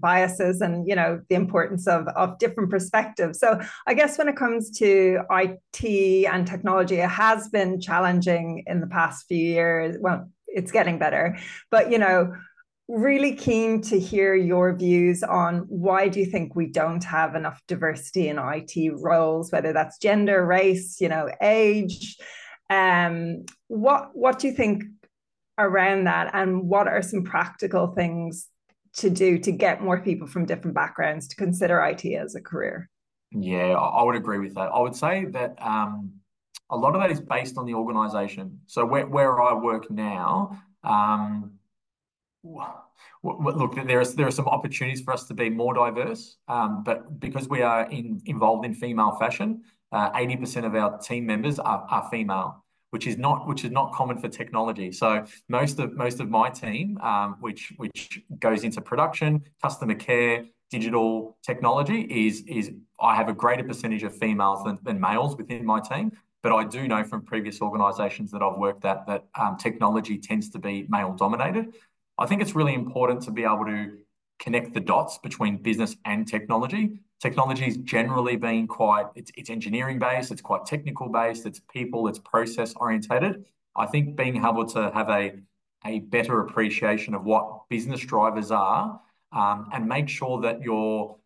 biases 0.00 0.60
and 0.60 0.86
you 0.88 0.94
know 0.94 1.20
the 1.28 1.34
importance 1.34 1.86
of 1.86 2.08
of 2.08 2.38
different 2.38 2.70
perspectives. 2.70 3.38
So 3.38 3.60
i 3.86 3.94
guess 3.94 4.18
when 4.18 4.28
it 4.28 4.36
comes 4.36 4.70
to 4.78 5.20
it 5.30 6.26
and 6.26 6.46
technology 6.46 6.96
it 6.96 7.08
has 7.08 7.48
been 7.48 7.80
challenging 7.80 8.64
in 8.66 8.80
the 8.80 8.86
past 8.86 9.26
few 9.28 9.38
years. 9.38 9.96
Well 10.00 10.28
it's 10.46 10.72
getting 10.72 10.98
better. 10.98 11.38
But 11.70 11.90
you 11.92 11.98
know 11.98 12.34
really 12.88 13.34
keen 13.34 13.82
to 13.82 14.00
hear 14.00 14.34
your 14.34 14.74
views 14.74 15.22
on 15.22 15.58
why 15.68 16.08
do 16.08 16.18
you 16.20 16.26
think 16.26 16.56
we 16.56 16.66
don't 16.66 17.04
have 17.04 17.34
enough 17.34 17.60
diversity 17.68 18.28
in 18.28 18.38
IT 18.38 18.92
roles, 18.94 19.52
whether 19.52 19.74
that's 19.74 19.98
gender, 19.98 20.44
race, 20.44 20.98
you 21.00 21.08
know, 21.08 21.28
age. 21.42 22.16
Um, 22.70 23.44
what 23.68 24.10
what 24.14 24.38
do 24.38 24.48
you 24.48 24.54
think 24.54 24.84
around 25.58 26.04
that, 26.04 26.30
and 26.34 26.62
what 26.62 26.88
are 26.88 27.02
some 27.02 27.24
practical 27.24 27.88
things 27.88 28.48
to 28.94 29.10
do 29.10 29.38
to 29.38 29.52
get 29.52 29.82
more 29.82 30.00
people 30.00 30.26
from 30.26 30.46
different 30.46 30.74
backgrounds 30.74 31.28
to 31.28 31.36
consider 31.36 31.80
IT 31.84 32.04
as 32.06 32.34
a 32.34 32.40
career? 32.40 32.88
Yeah, 33.32 33.74
I 33.74 34.02
would 34.02 34.16
agree 34.16 34.38
with 34.38 34.54
that. 34.54 34.70
I 34.72 34.80
would 34.80 34.96
say 34.96 35.26
that 35.26 35.56
um, 35.60 36.12
a 36.70 36.76
lot 36.76 36.94
of 36.94 37.02
that 37.02 37.10
is 37.10 37.20
based 37.20 37.58
on 37.58 37.66
the 37.66 37.74
organisation. 37.74 38.60
So 38.66 38.86
where 38.86 39.06
where 39.06 39.42
I 39.42 39.52
work 39.52 39.90
now. 39.90 40.58
Um, 40.84 41.57
look, 43.22 43.74
there 43.86 44.00
are 44.00 44.30
some 44.30 44.46
opportunities 44.46 45.00
for 45.02 45.12
us 45.12 45.26
to 45.28 45.34
be 45.34 45.50
more 45.50 45.74
diverse, 45.74 46.36
um, 46.48 46.82
but 46.84 47.20
because 47.20 47.48
we 47.48 47.62
are 47.62 47.88
involved 47.90 48.64
in 48.64 48.74
female 48.74 49.12
fashion, 49.18 49.62
uh, 49.92 50.10
eighty 50.14 50.34
uh, 50.34 50.40
percent 50.40 50.66
of 50.66 50.74
our 50.74 50.98
team 50.98 51.26
members 51.26 51.58
are, 51.58 52.08
female, 52.10 52.64
which 52.90 53.06
is 53.06 53.18
not 53.18 53.92
common 53.92 54.18
for 54.18 54.28
technology. 54.28 54.92
So 54.92 55.24
most 55.48 55.80
of 55.80 56.28
my 56.30 56.50
team, 56.50 56.98
um, 56.98 57.36
which 57.40 57.72
goes 58.38 58.64
into 58.64 58.80
production, 58.80 59.42
customer 59.62 59.94
care, 59.94 60.44
digital 60.70 61.38
technology, 61.42 62.02
is 62.02 62.70
I 63.00 63.14
have 63.16 63.28
a 63.28 63.32
greater 63.32 63.64
percentage 63.64 64.04
of 64.04 64.16
females 64.16 64.60
than, 64.84 65.00
males 65.00 65.36
within 65.36 65.64
my 65.64 65.80
team. 65.80 66.12
But 66.40 66.52
I 66.52 66.62
do 66.62 66.86
know 66.86 67.02
from 67.02 67.22
previous 67.22 67.60
organisations 67.60 68.30
that 68.30 68.42
I've 68.42 68.58
worked 68.58 68.84
at 68.84 69.06
that 69.08 69.26
um, 69.34 69.56
technology 69.56 70.18
tends 70.18 70.48
to 70.50 70.58
be 70.60 70.86
male 70.88 71.12
dominated. 71.12 71.74
I 72.18 72.26
think 72.26 72.42
it's 72.42 72.54
really 72.54 72.74
important 72.74 73.22
to 73.22 73.30
be 73.30 73.44
able 73.44 73.64
to 73.66 73.98
connect 74.38 74.74
the 74.74 74.80
dots 74.80 75.18
between 75.18 75.56
business 75.62 75.96
and 76.04 76.26
technology. 76.26 77.00
Technology 77.20 77.66
is 77.66 77.76
generally 77.78 78.36
being 78.36 78.66
quite, 78.66 79.06
it's, 79.14 79.30
it's 79.36 79.50
engineering 79.50 79.98
based, 79.98 80.30
it's 80.30 80.40
quite 80.40 80.64
technical 80.64 81.08
based, 81.08 81.46
it's 81.46 81.60
people, 81.72 82.08
it's 82.08 82.18
process 82.18 82.74
orientated. 82.76 83.44
I 83.76 83.86
think 83.86 84.16
being 84.16 84.36
able 84.36 84.66
to 84.66 84.90
have 84.92 85.08
a, 85.08 85.34
a 85.84 86.00
better 86.00 86.40
appreciation 86.40 87.14
of 87.14 87.24
what 87.24 87.68
business 87.68 88.00
drivers 88.00 88.50
are 88.50 89.00
um, 89.32 89.68
and 89.72 89.86
make 89.86 90.08
sure 90.08 90.40
that 90.42 90.62
you're 90.62 91.16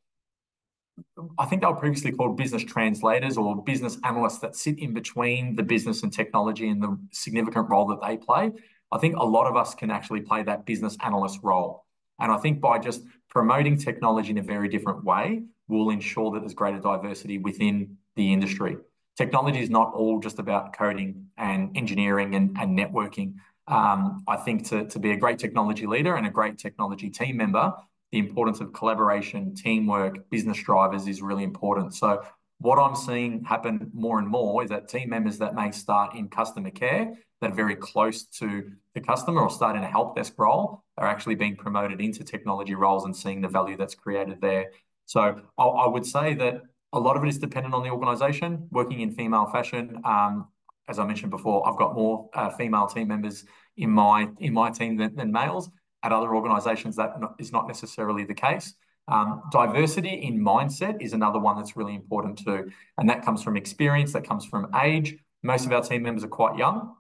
I 1.39 1.47
think 1.47 1.63
they 1.63 1.67
were 1.67 1.75
previously 1.75 2.13
called 2.13 2.37
business 2.37 2.63
translators 2.63 3.39
or 3.39 3.63
business 3.65 3.99
analysts 4.05 4.39
that 4.41 4.55
sit 4.55 4.79
in 4.79 4.93
between 4.93 5.57
the 5.57 5.63
business 5.63 6.03
and 6.03 6.13
technology 6.13 6.69
and 6.69 6.83
the 6.83 6.99
significant 7.13 7.71
role 7.71 7.87
that 7.87 8.01
they 8.07 8.19
play. 8.19 8.53
I 8.93 8.99
think 8.99 9.17
a 9.17 9.25
lot 9.25 9.47
of 9.47 9.57
us 9.57 9.75
can 9.75 9.91
actually 9.91 10.21
play 10.21 10.43
that 10.43 10.67
business 10.67 10.97
analyst 11.03 11.41
role. 11.43 11.87
And 12.21 12.31
I 12.31 12.37
think 12.37 12.61
by 12.61 12.79
just 12.79 13.03
promoting 13.31 13.79
technology 13.79 14.31
in 14.31 14.39
a 14.39 14.43
very 14.43 14.69
different 14.69 15.03
way, 15.03 15.43
we'll 15.67 15.91
ensure 15.91 16.31
that 16.33 16.41
there's 16.41 16.55
greater 16.55 16.79
diversity 16.79 17.39
within 17.39 17.97
the 18.17 18.33
industry. 18.33 18.77
Technology 19.17 19.61
is 19.61 19.71
not 19.71 19.93
all 19.95 20.21
just 20.21 20.39
about 20.39 20.77
coding 20.77 21.27
and 21.39 21.77
engineering 21.77 22.35
and, 22.35 22.57
and 22.59 22.79
networking. 22.79 23.35
Um, 23.67 24.23
I 24.29 24.37
think 24.37 24.69
to, 24.69 24.85
to 24.87 24.99
be 24.99 25.13
a 25.13 25.17
great 25.17 25.39
technology 25.39 25.87
leader 25.87 26.17
and 26.17 26.27
a 26.27 26.31
great 26.31 26.59
technology 26.59 27.09
team 27.09 27.39
member, 27.39 27.73
the 28.11 28.19
importance 28.19 28.61
of 28.61 28.73
collaboration, 28.75 29.55
teamwork, 29.55 30.29
business 30.31 30.63
drivers 30.63 31.09
is 31.09 31.23
really 31.23 31.45
important. 31.45 31.95
So 31.95 32.23
what 32.59 32.79
I'm 32.79 32.95
seeing 32.95 33.45
happen 33.45 33.91
more 33.95 34.19
and 34.19 34.29
more 34.29 34.63
is 34.63 34.71
that 34.71 34.89
team 34.89 35.09
members 35.09 35.39
that 35.39 35.55
may 35.55 35.71
start 35.71 36.15
in 36.15 36.29
customer 36.29 36.71
care 36.71 37.15
that 37.43 37.51
are 37.51 37.55
very 37.55 37.77
close 37.77 38.23
to 38.25 38.73
the 38.95 39.01
customer 39.01 39.43
or 39.43 39.51
start 39.51 39.77
in 39.77 39.83
a 39.83 39.87
help 39.87 40.17
desk 40.17 40.33
role 40.39 40.85
are 40.97 41.07
actually 41.07 41.35
being 41.35 41.57
promoted 41.57 42.01
into 42.01 42.25
technology 42.25 42.75
roles 42.75 43.05
and 43.05 43.15
seeing 43.15 43.41
the 43.43 43.49
value 43.49 43.77
that's 43.77 43.95
created 43.95 44.41
there. 44.41 44.71
So 45.07 45.41
I, 45.59 45.63
I 45.65 45.87
would 45.87 46.07
say 46.07 46.35
that 46.35 46.63
a 46.93 47.01
lot 47.01 47.17
of 47.17 47.25
it 47.25 47.29
is 47.29 47.39
dependent 47.39 47.75
on 47.75 47.83
the 47.83 47.91
organisation. 47.91 48.69
Working 48.71 49.01
in 49.01 49.13
female 49.13 49.47
fashion, 49.47 50.01
um, 50.05 50.49
as 50.89 50.99
I 50.99 51.05
mentioned 51.05 51.31
before, 51.31 51.69
I've 51.69 51.77
got 51.77 51.95
more 51.95 52.31
uh, 52.35 52.51
female 52.51 52.87
team 52.87 53.09
members 53.09 53.45
in 53.77 53.91
my 53.91 54.29
in 54.39 54.53
my 54.53 54.71
team 54.71 54.97
than, 54.97 55.15
than 55.17 55.33
males. 55.33 55.71
At 56.05 56.13
other 56.13 56.35
organisations, 56.35 56.97
that 56.97 57.11
is 57.39 57.53
not 57.53 57.69
necessarily 57.69 58.25
the 58.25 58.35
case. 58.35 58.75
Um, 59.09 59.43
diversity 59.51 60.11
in 60.11 60.39
mindset 60.41 61.01
is 61.01 61.13
another 61.13 61.39
one 61.39 61.57
that's 61.57 61.77
really 61.77 61.95
important 61.95 62.39
too, 62.39 62.71
and 62.99 63.09
that 63.09 63.25
comes 63.25 63.43
from 63.43 63.57
experience, 63.57 64.13
that 64.13 64.27
comes 64.27 64.45
from 64.45 64.69
age. 64.81 65.17
Most 65.43 65.67
of 65.67 65.73
our 65.73 65.83
team 65.83 66.03
members 66.03 66.25
are 66.25 66.29
quite 66.29 66.57
young, 66.57 66.95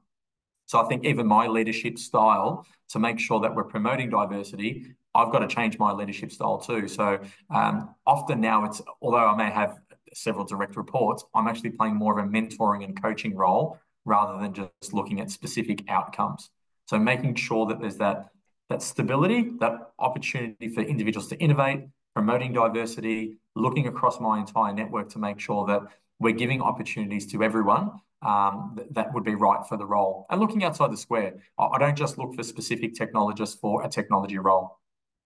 so 0.66 0.80
I 0.80 0.88
think 0.88 1.04
even 1.04 1.26
my 1.26 1.46
leadership 1.46 1.98
style 1.98 2.66
to 2.90 2.98
make 2.98 3.18
sure 3.18 3.40
that 3.40 3.54
we're 3.54 3.64
promoting 3.64 4.10
diversity, 4.10 4.94
I've 5.14 5.30
got 5.30 5.40
to 5.40 5.48
change 5.48 5.78
my 5.78 5.92
leadership 5.92 6.32
style 6.32 6.58
too. 6.58 6.88
So 6.88 7.18
um, 7.50 7.94
often 8.06 8.40
now 8.40 8.64
it's, 8.64 8.80
although 9.00 9.26
I 9.26 9.36
may 9.36 9.50
have 9.50 9.78
several 10.14 10.44
direct 10.44 10.76
reports, 10.76 11.24
I'm 11.34 11.48
actually 11.48 11.70
playing 11.70 11.96
more 11.96 12.18
of 12.18 12.24
a 12.24 12.28
mentoring 12.28 12.84
and 12.84 13.00
coaching 13.00 13.34
role 13.34 13.78
rather 14.04 14.40
than 14.40 14.52
just 14.54 14.92
looking 14.92 15.20
at 15.20 15.30
specific 15.30 15.84
outcomes. 15.88 16.50
So 16.86 16.98
making 16.98 17.36
sure 17.36 17.66
that 17.66 17.80
there's 17.80 17.96
that, 17.98 18.30
that 18.68 18.82
stability, 18.82 19.52
that 19.60 19.92
opportunity 19.98 20.68
for 20.68 20.80
individuals 20.80 21.28
to 21.28 21.36
innovate, 21.36 21.84
promoting 22.14 22.52
diversity, 22.52 23.36
looking 23.54 23.86
across 23.86 24.20
my 24.20 24.38
entire 24.40 24.72
network 24.72 25.08
to 25.10 25.18
make 25.18 25.38
sure 25.38 25.66
that 25.66 25.82
we're 26.18 26.34
giving 26.34 26.60
opportunities 26.60 27.26
to 27.32 27.42
everyone 27.42 27.90
um, 28.24 28.78
that 28.90 29.12
would 29.12 29.24
be 29.24 29.34
right 29.34 29.66
for 29.66 29.76
the 29.76 29.86
role. 29.86 30.26
And 30.30 30.40
looking 30.40 30.64
outside 30.64 30.92
the 30.92 30.96
square, 30.96 31.34
I 31.58 31.78
don't 31.78 31.96
just 31.96 32.18
look 32.18 32.34
for 32.34 32.42
specific 32.42 32.94
technologists 32.94 33.58
for 33.58 33.84
a 33.84 33.88
technology 33.88 34.38
role. 34.38 34.78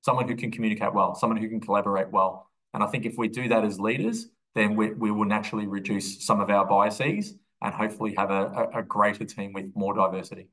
Someone 0.02 0.28
who 0.28 0.36
can 0.36 0.50
communicate 0.50 0.94
well, 0.94 1.14
someone 1.14 1.36
who 1.36 1.48
can 1.48 1.60
collaborate 1.60 2.10
well. 2.10 2.50
And 2.74 2.82
I 2.82 2.86
think 2.86 3.06
if 3.06 3.16
we 3.16 3.28
do 3.28 3.48
that 3.48 3.64
as 3.64 3.80
leaders, 3.80 4.28
then 4.54 4.76
we, 4.76 4.92
we 4.92 5.10
will 5.10 5.24
naturally 5.24 5.66
reduce 5.66 6.24
some 6.24 6.40
of 6.40 6.50
our 6.50 6.64
biases 6.64 7.34
and 7.62 7.74
hopefully 7.74 8.14
have 8.16 8.30
a, 8.30 8.70
a, 8.74 8.78
a 8.78 8.82
greater 8.82 9.24
team 9.24 9.52
with 9.52 9.72
more 9.74 9.94
diversity. 9.94 10.48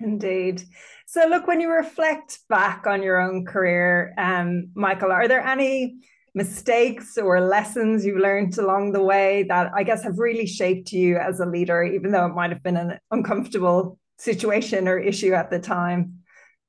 Indeed. 0.00 0.62
So, 1.06 1.26
look, 1.26 1.48
when 1.48 1.60
you 1.60 1.70
reflect 1.70 2.38
back 2.48 2.86
on 2.86 3.02
your 3.02 3.20
own 3.20 3.44
career, 3.44 4.14
um, 4.16 4.68
Michael, 4.74 5.10
are 5.10 5.26
there 5.26 5.40
any 5.40 5.98
mistakes 6.38 7.18
or 7.18 7.40
lessons 7.40 8.06
you've 8.06 8.24
learned 8.28 8.56
along 8.58 8.92
the 8.92 9.02
way 9.02 9.44
that 9.48 9.72
I 9.74 9.82
guess 9.82 10.04
have 10.04 10.18
really 10.18 10.46
shaped 10.46 10.92
you 10.92 11.16
as 11.16 11.40
a 11.40 11.46
leader, 11.46 11.82
even 11.82 12.12
though 12.12 12.26
it 12.26 12.34
might 12.40 12.50
have 12.50 12.62
been 12.62 12.76
an 12.76 12.98
uncomfortable 13.10 13.98
situation 14.18 14.86
or 14.86 14.96
issue 14.98 15.32
at 15.32 15.50
the 15.50 15.58
time? 15.58 16.20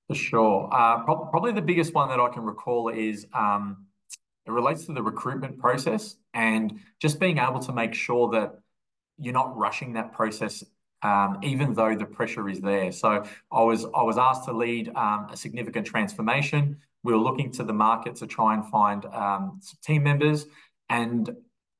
For 0.07 0.15
sure. 0.15 0.69
Uh, 0.73 1.03
pro- 1.05 1.25
probably 1.33 1.51
the 1.51 1.67
biggest 1.71 1.93
one 1.93 2.09
that 2.09 2.19
I 2.19 2.29
can 2.29 2.43
recall 2.43 2.89
is 2.89 3.27
um, 3.31 3.85
it 4.47 4.51
relates 4.51 4.87
to 4.87 4.93
the 4.93 5.03
recruitment 5.03 5.59
process 5.59 6.15
and 6.33 6.79
just 6.99 7.19
being 7.19 7.37
able 7.37 7.59
to 7.59 7.71
make 7.71 7.93
sure 7.93 8.31
that 8.31 8.55
you're 9.19 9.39
not 9.41 9.55
rushing 9.55 9.93
that 9.93 10.13
process 10.13 10.63
um, 11.03 11.39
even 11.43 11.73
though 11.73 11.95
the 11.95 12.05
pressure 12.05 12.49
is 12.49 12.61
there. 12.61 12.91
So 12.91 13.23
I 13.51 13.63
was 13.63 13.85
I 13.85 14.03
was 14.03 14.17
asked 14.17 14.45
to 14.45 14.53
lead 14.53 14.89
um, 14.95 15.27
a 15.31 15.37
significant 15.37 15.85
transformation 15.87 16.77
we 17.03 17.13
were 17.13 17.19
looking 17.19 17.51
to 17.51 17.63
the 17.63 17.73
market 17.73 18.15
to 18.17 18.27
try 18.27 18.53
and 18.53 18.65
find 18.65 19.05
um, 19.05 19.61
team 19.83 20.03
members, 20.03 20.45
and 20.89 21.29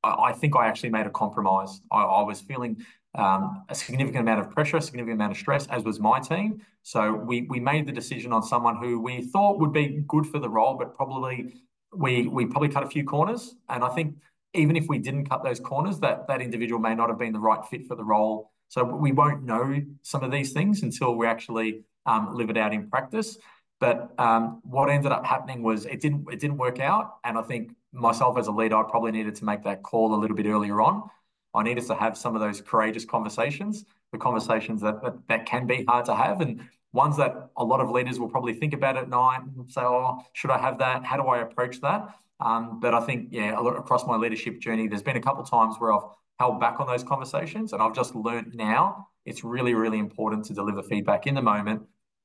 I 0.03 0.31
think 0.31 0.55
I 0.55 0.67
actually 0.67 0.91
made 0.91 1.07
a 1.07 1.09
compromise. 1.09 1.81
I, 1.91 2.03
I 2.03 2.23
was 2.23 2.39
feeling 2.39 2.85
um, 3.15 3.65
a 3.67 3.75
significant 3.75 4.21
amount 4.21 4.39
of 4.39 4.51
pressure, 4.51 4.77
a 4.77 4.81
significant 4.81 5.15
amount 5.15 5.33
of 5.33 5.37
stress, 5.37 5.67
as 5.67 5.83
was 5.83 5.99
my 5.99 6.19
team. 6.19 6.61
So 6.83 7.13
we 7.13 7.41
we 7.43 7.59
made 7.59 7.85
the 7.85 7.91
decision 7.91 8.31
on 8.31 8.43
someone 8.43 8.77
who 8.77 8.99
we 8.99 9.23
thought 9.23 9.59
would 9.59 9.73
be 9.73 10.03
good 10.07 10.25
for 10.25 10.39
the 10.39 10.49
role, 10.49 10.75
but 10.75 10.95
probably 10.95 11.55
we 11.93 12.27
we 12.27 12.45
probably 12.45 12.69
cut 12.69 12.83
a 12.83 12.87
few 12.87 13.03
corners. 13.03 13.55
And 13.67 13.83
I 13.83 13.89
think 13.89 14.15
even 14.53 14.75
if 14.77 14.87
we 14.87 14.99
didn't 14.99 15.25
cut 15.25 15.43
those 15.43 15.59
corners, 15.59 15.99
that 15.99 16.27
that 16.27 16.41
individual 16.41 16.79
may 16.79 16.95
not 16.95 17.09
have 17.09 17.19
been 17.19 17.33
the 17.33 17.39
right 17.39 17.63
fit 17.65 17.85
for 17.87 17.95
the 17.95 18.05
role. 18.05 18.51
So 18.69 18.83
we 18.83 19.11
won't 19.11 19.43
know 19.43 19.81
some 20.03 20.23
of 20.23 20.31
these 20.31 20.53
things 20.53 20.83
until 20.83 21.15
we 21.15 21.27
actually 21.27 21.83
um, 22.05 22.35
live 22.35 22.49
it 22.49 22.57
out 22.57 22.73
in 22.73 22.89
practice. 22.89 23.37
But 23.79 24.13
um, 24.17 24.61
what 24.63 24.89
ended 24.89 25.11
up 25.11 25.25
happening 25.25 25.63
was 25.63 25.85
it 25.85 26.01
didn't 26.01 26.27
it 26.31 26.39
didn't 26.39 26.57
work 26.57 26.79
out, 26.79 27.15
and 27.23 27.37
I 27.37 27.41
think 27.41 27.71
myself 27.93 28.37
as 28.37 28.47
a 28.47 28.51
leader, 28.51 28.77
I 28.77 28.83
probably 28.83 29.11
needed 29.11 29.35
to 29.35 29.45
make 29.45 29.63
that 29.63 29.83
call 29.83 30.13
a 30.13 30.17
little 30.17 30.35
bit 30.35 30.45
earlier 30.45 30.81
on. 30.81 31.09
I 31.53 31.63
needed 31.63 31.87
to 31.87 31.95
have 31.95 32.17
some 32.17 32.35
of 32.35 32.41
those 32.41 32.61
courageous 32.61 33.05
conversations, 33.05 33.85
the 34.11 34.17
conversations 34.17 34.81
that 34.81 35.01
that, 35.01 35.15
that 35.29 35.45
can 35.45 35.65
be 35.65 35.85
hard 35.85 36.05
to 36.05 36.15
have, 36.15 36.41
and 36.41 36.61
ones 36.91 37.17
that 37.17 37.51
a 37.55 37.63
lot 37.63 37.79
of 37.79 37.89
leaders 37.89 38.19
will 38.19 38.29
probably 38.29 38.53
think 38.53 38.73
about 38.73 38.97
at 38.97 39.07
night 39.09 39.41
and 39.43 39.71
say, 39.71 39.81
"Oh, 39.81 40.23
should 40.33 40.51
I 40.51 40.57
have 40.57 40.77
that? 40.79 41.05
How 41.05 41.15
do 41.15 41.23
I 41.23 41.39
approach 41.39 41.79
that?" 41.81 42.09
Um, 42.41 42.79
but 42.79 42.93
I 42.93 43.01
think, 43.01 43.29
yeah, 43.31 43.57
across 43.59 44.05
my 44.05 44.15
leadership 44.15 44.59
journey, 44.59 44.87
there's 44.87 45.03
been 45.03 45.17
a 45.17 45.21
couple 45.21 45.43
times 45.43 45.75
where 45.77 45.93
I've 45.93 46.03
held 46.39 46.59
back 46.59 46.79
on 46.79 46.87
those 46.87 47.03
conversations, 47.03 47.73
and 47.73 47.81
I've 47.81 47.93
just 47.93 48.15
learned 48.15 48.55
now 48.55 49.07
it's 49.25 49.43
really, 49.43 49.73
really 49.73 49.99
important 49.99 50.45
to 50.45 50.53
deliver 50.53 50.81
feedback 50.81 51.27
in 51.27 51.35
the 51.35 51.41
moment 51.41 51.81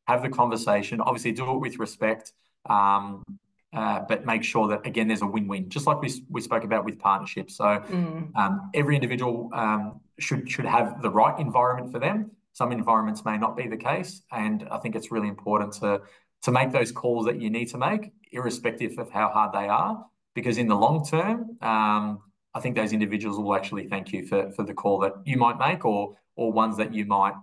have 0.06 0.22
the 0.22 0.28
conversation. 0.28 1.00
Obviously, 1.00 1.32
do 1.32 1.50
it 1.54 1.58
with 1.60 1.78
respect, 1.78 2.32
um, 2.68 3.22
uh, 3.72 4.00
but 4.08 4.24
make 4.24 4.44
sure 4.44 4.68
that 4.68 4.86
again 4.86 5.08
there's 5.08 5.22
a 5.22 5.26
win-win, 5.26 5.68
just 5.68 5.86
like 5.86 6.00
we 6.00 6.12
we 6.30 6.40
spoke 6.40 6.64
about 6.64 6.84
with 6.84 6.98
partnerships. 6.98 7.56
So 7.56 7.64
mm. 7.64 8.36
um, 8.36 8.70
every 8.74 8.94
individual 8.94 9.50
um, 9.52 10.00
should 10.18 10.50
should 10.50 10.66
have 10.66 11.02
the 11.02 11.10
right 11.10 11.38
environment 11.38 11.90
for 11.92 11.98
them. 11.98 12.30
Some 12.52 12.70
environments 12.70 13.24
may 13.24 13.36
not 13.36 13.56
be 13.56 13.66
the 13.66 13.76
case, 13.76 14.22
and 14.30 14.68
I 14.70 14.78
think 14.78 14.94
it's 14.94 15.10
really 15.10 15.28
important 15.28 15.72
to 15.74 16.02
to 16.42 16.52
make 16.52 16.70
those 16.70 16.92
calls 16.92 17.24
that 17.26 17.40
you 17.40 17.48
need 17.50 17.68
to 17.70 17.78
make, 17.78 18.12
irrespective 18.30 18.98
of 18.98 19.10
how 19.10 19.30
hard 19.30 19.52
they 19.52 19.66
are, 19.66 20.04
because 20.34 20.58
in 20.58 20.68
the 20.68 20.76
long 20.76 21.04
term, 21.04 21.56
um, 21.62 22.20
I 22.54 22.60
think 22.60 22.76
those 22.76 22.92
individuals 22.92 23.38
will 23.38 23.54
actually 23.54 23.88
thank 23.88 24.12
you 24.12 24.26
for, 24.26 24.50
for 24.52 24.64
the 24.64 24.74
call 24.74 25.00
that 25.00 25.12
you 25.24 25.36
might 25.36 25.58
make 25.58 25.84
or, 25.84 26.16
or 26.36 26.52
ones 26.52 26.76
that 26.76 26.94
you 26.94 27.04
might 27.04 27.34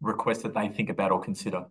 request 0.00 0.42
that 0.42 0.54
they 0.54 0.68
think 0.68 0.88
about 0.90 1.12
or 1.12 1.20
consider. 1.20 1.66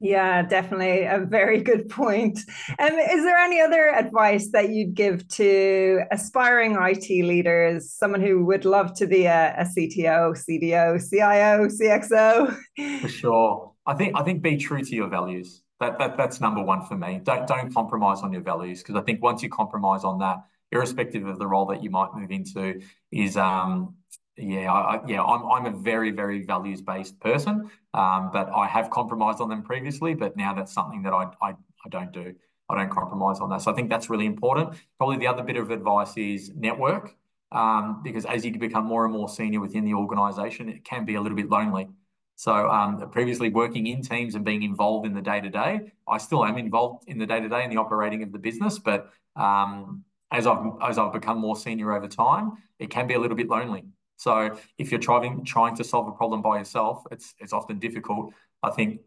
Yeah, 0.00 0.42
definitely 0.42 1.04
a 1.04 1.20
very 1.20 1.62
good 1.62 1.88
point. 1.88 2.38
Um, 2.78 2.92
is 2.92 3.24
there 3.24 3.38
any 3.38 3.60
other 3.60 3.88
advice 3.88 4.50
that 4.52 4.70
you'd 4.70 4.94
give 4.94 5.26
to 5.28 6.02
aspiring 6.10 6.76
IT 6.78 7.08
leaders, 7.24 7.92
someone 7.92 8.20
who 8.20 8.44
would 8.44 8.64
love 8.64 8.94
to 8.96 9.06
be 9.06 9.24
a, 9.26 9.54
a 9.56 9.64
CTO, 9.64 10.36
CDO, 10.36 11.00
CIO, 11.08 11.68
CXO? 11.68 13.00
For 13.00 13.08
sure. 13.08 13.72
I 13.86 13.94
think 13.94 14.16
I 14.16 14.22
think 14.22 14.42
be 14.42 14.56
true 14.56 14.82
to 14.82 14.94
your 14.94 15.08
values. 15.08 15.62
That, 15.80 15.98
that 15.98 16.16
that's 16.16 16.40
number 16.40 16.62
one 16.62 16.84
for 16.86 16.96
me. 16.96 17.20
Don't 17.22 17.46
don't 17.46 17.72
compromise 17.72 18.20
on 18.20 18.32
your 18.32 18.42
values 18.42 18.82
because 18.82 18.96
I 18.96 19.02
think 19.02 19.22
once 19.22 19.42
you 19.42 19.48
compromise 19.48 20.04
on 20.04 20.18
that, 20.18 20.38
irrespective 20.74 21.26
of 21.26 21.38
the 21.38 21.46
role 21.46 21.66
that 21.66 21.82
you 21.82 21.90
might 21.90 22.10
move 22.14 22.30
into, 22.30 22.80
is 23.12 23.36
um 23.36 23.94
yeah, 24.36 24.72
I, 24.72 25.00
yeah, 25.06 25.22
I'm 25.22 25.42
I'm 25.46 25.66
a 25.66 25.76
very 25.76 26.10
very 26.10 26.44
values 26.44 26.82
based 26.82 27.20
person, 27.20 27.70
um, 27.94 28.30
but 28.32 28.50
I 28.50 28.66
have 28.66 28.90
compromised 28.90 29.40
on 29.40 29.48
them 29.48 29.62
previously, 29.62 30.14
but 30.14 30.36
now 30.36 30.52
that's 30.54 30.72
something 30.72 31.02
that 31.02 31.12
I 31.12 31.24
I, 31.40 31.50
I 31.50 31.88
don't 31.88 32.12
do. 32.12 32.34
I 32.68 32.76
don't 32.78 32.90
compromise 32.90 33.40
on 33.40 33.50
that. 33.50 33.60
So 33.62 33.70
I 33.70 33.74
think 33.74 33.90
that's 33.90 34.08
really 34.08 34.26
important. 34.26 34.76
Probably 34.98 35.18
the 35.18 35.26
other 35.26 35.42
bit 35.42 35.56
of 35.56 35.70
advice 35.70 36.16
is 36.16 36.50
network, 36.56 37.14
um, 37.52 38.00
because 38.02 38.24
as 38.24 38.44
you 38.44 38.58
become 38.58 38.86
more 38.86 39.04
and 39.04 39.12
more 39.12 39.28
senior 39.28 39.60
within 39.60 39.84
the 39.84 39.94
organisation, 39.94 40.68
it 40.68 40.82
can 40.84 41.04
be 41.04 41.14
a 41.14 41.20
little 41.20 41.36
bit 41.36 41.50
lonely. 41.50 41.88
So 42.36 42.52
um, 42.68 43.10
previously 43.10 43.50
working 43.50 43.86
in 43.86 44.02
teams 44.02 44.34
and 44.34 44.44
being 44.44 44.62
involved 44.62 45.06
in 45.06 45.14
the 45.14 45.20
day 45.20 45.40
to 45.40 45.50
day, 45.50 45.92
I 46.08 46.18
still 46.18 46.44
am 46.44 46.58
involved 46.58 47.04
in 47.06 47.18
the 47.18 47.26
day 47.26 47.40
to 47.40 47.48
day 47.48 47.62
in 47.64 47.70
the 47.70 47.76
operating 47.76 48.22
of 48.22 48.32
the 48.32 48.38
business. 48.38 48.78
But 48.78 49.10
um, 49.36 50.04
as 50.34 50.46
I've 50.46 50.66
as 50.82 50.98
I've 50.98 51.12
become 51.12 51.38
more 51.38 51.56
senior 51.56 51.92
over 51.92 52.08
time, 52.08 52.52
it 52.78 52.90
can 52.90 53.06
be 53.06 53.14
a 53.14 53.20
little 53.20 53.36
bit 53.36 53.48
lonely. 53.48 53.84
So 54.16 54.58
if 54.78 54.90
you're 54.90 55.00
trying 55.00 55.44
trying 55.44 55.76
to 55.76 55.84
solve 55.84 56.08
a 56.08 56.12
problem 56.12 56.42
by 56.42 56.58
yourself, 56.58 57.04
it's 57.10 57.34
it's 57.38 57.52
often 57.52 57.78
difficult. 57.78 58.32
I 58.62 58.70
think 58.70 59.00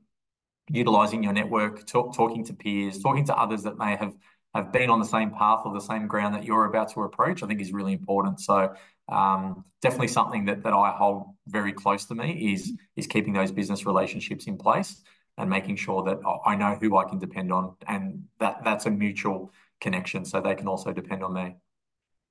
utilizing 0.69 1.23
your 1.23 1.33
network, 1.33 1.85
talk, 1.85 2.15
talking 2.15 2.43
to 2.45 2.53
peers, 2.53 2.99
talking 2.99 3.25
to 3.25 3.35
others 3.35 3.63
that 3.63 3.77
may 3.77 3.95
have 3.95 4.15
have 4.53 4.71
been 4.71 4.89
on 4.89 4.99
the 4.99 5.05
same 5.05 5.31
path 5.31 5.61
or 5.65 5.73
the 5.73 5.81
same 5.81 6.07
ground 6.07 6.33
that 6.33 6.43
you're 6.43 6.65
about 6.65 6.91
to 6.93 7.01
approach, 7.03 7.43
I 7.43 7.47
think 7.47 7.61
is 7.61 7.71
really 7.71 7.93
important. 7.93 8.39
So 8.39 8.73
um, 9.09 9.65
definitely 9.81 10.07
something 10.07 10.45
that 10.45 10.63
that 10.63 10.73
I 10.73 10.91
hold 10.91 11.35
very 11.47 11.73
close 11.73 12.05
to 12.05 12.15
me 12.15 12.53
is 12.53 12.73
is 12.95 13.07
keeping 13.07 13.33
those 13.33 13.51
business 13.51 13.85
relationships 13.85 14.47
in 14.47 14.57
place 14.57 15.01
and 15.37 15.49
making 15.49 15.75
sure 15.75 16.03
that 16.03 16.17
I 16.45 16.55
know 16.55 16.77
who 16.81 16.97
I 16.97 17.03
can 17.03 17.19
depend 17.19 17.53
on, 17.53 17.75
and 17.87 18.23
that 18.39 18.63
that's 18.63 18.85
a 18.85 18.91
mutual 18.91 19.51
connection, 19.79 20.25
so 20.25 20.41
they 20.41 20.55
can 20.55 20.67
also 20.67 20.91
depend 20.93 21.23
on 21.23 21.33
me. 21.33 21.55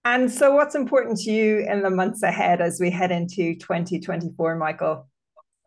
And 0.05 0.31
so, 0.31 0.55
what's 0.55 0.75
important 0.75 1.19
to 1.21 1.31
you 1.31 1.59
in 1.61 1.83
the 1.83 1.91
months 1.91 2.23
ahead 2.23 2.61
as 2.61 2.79
we 2.81 2.91
head 2.91 3.11
into 3.11 3.55
2024, 3.55 4.57
Michael? 4.57 5.09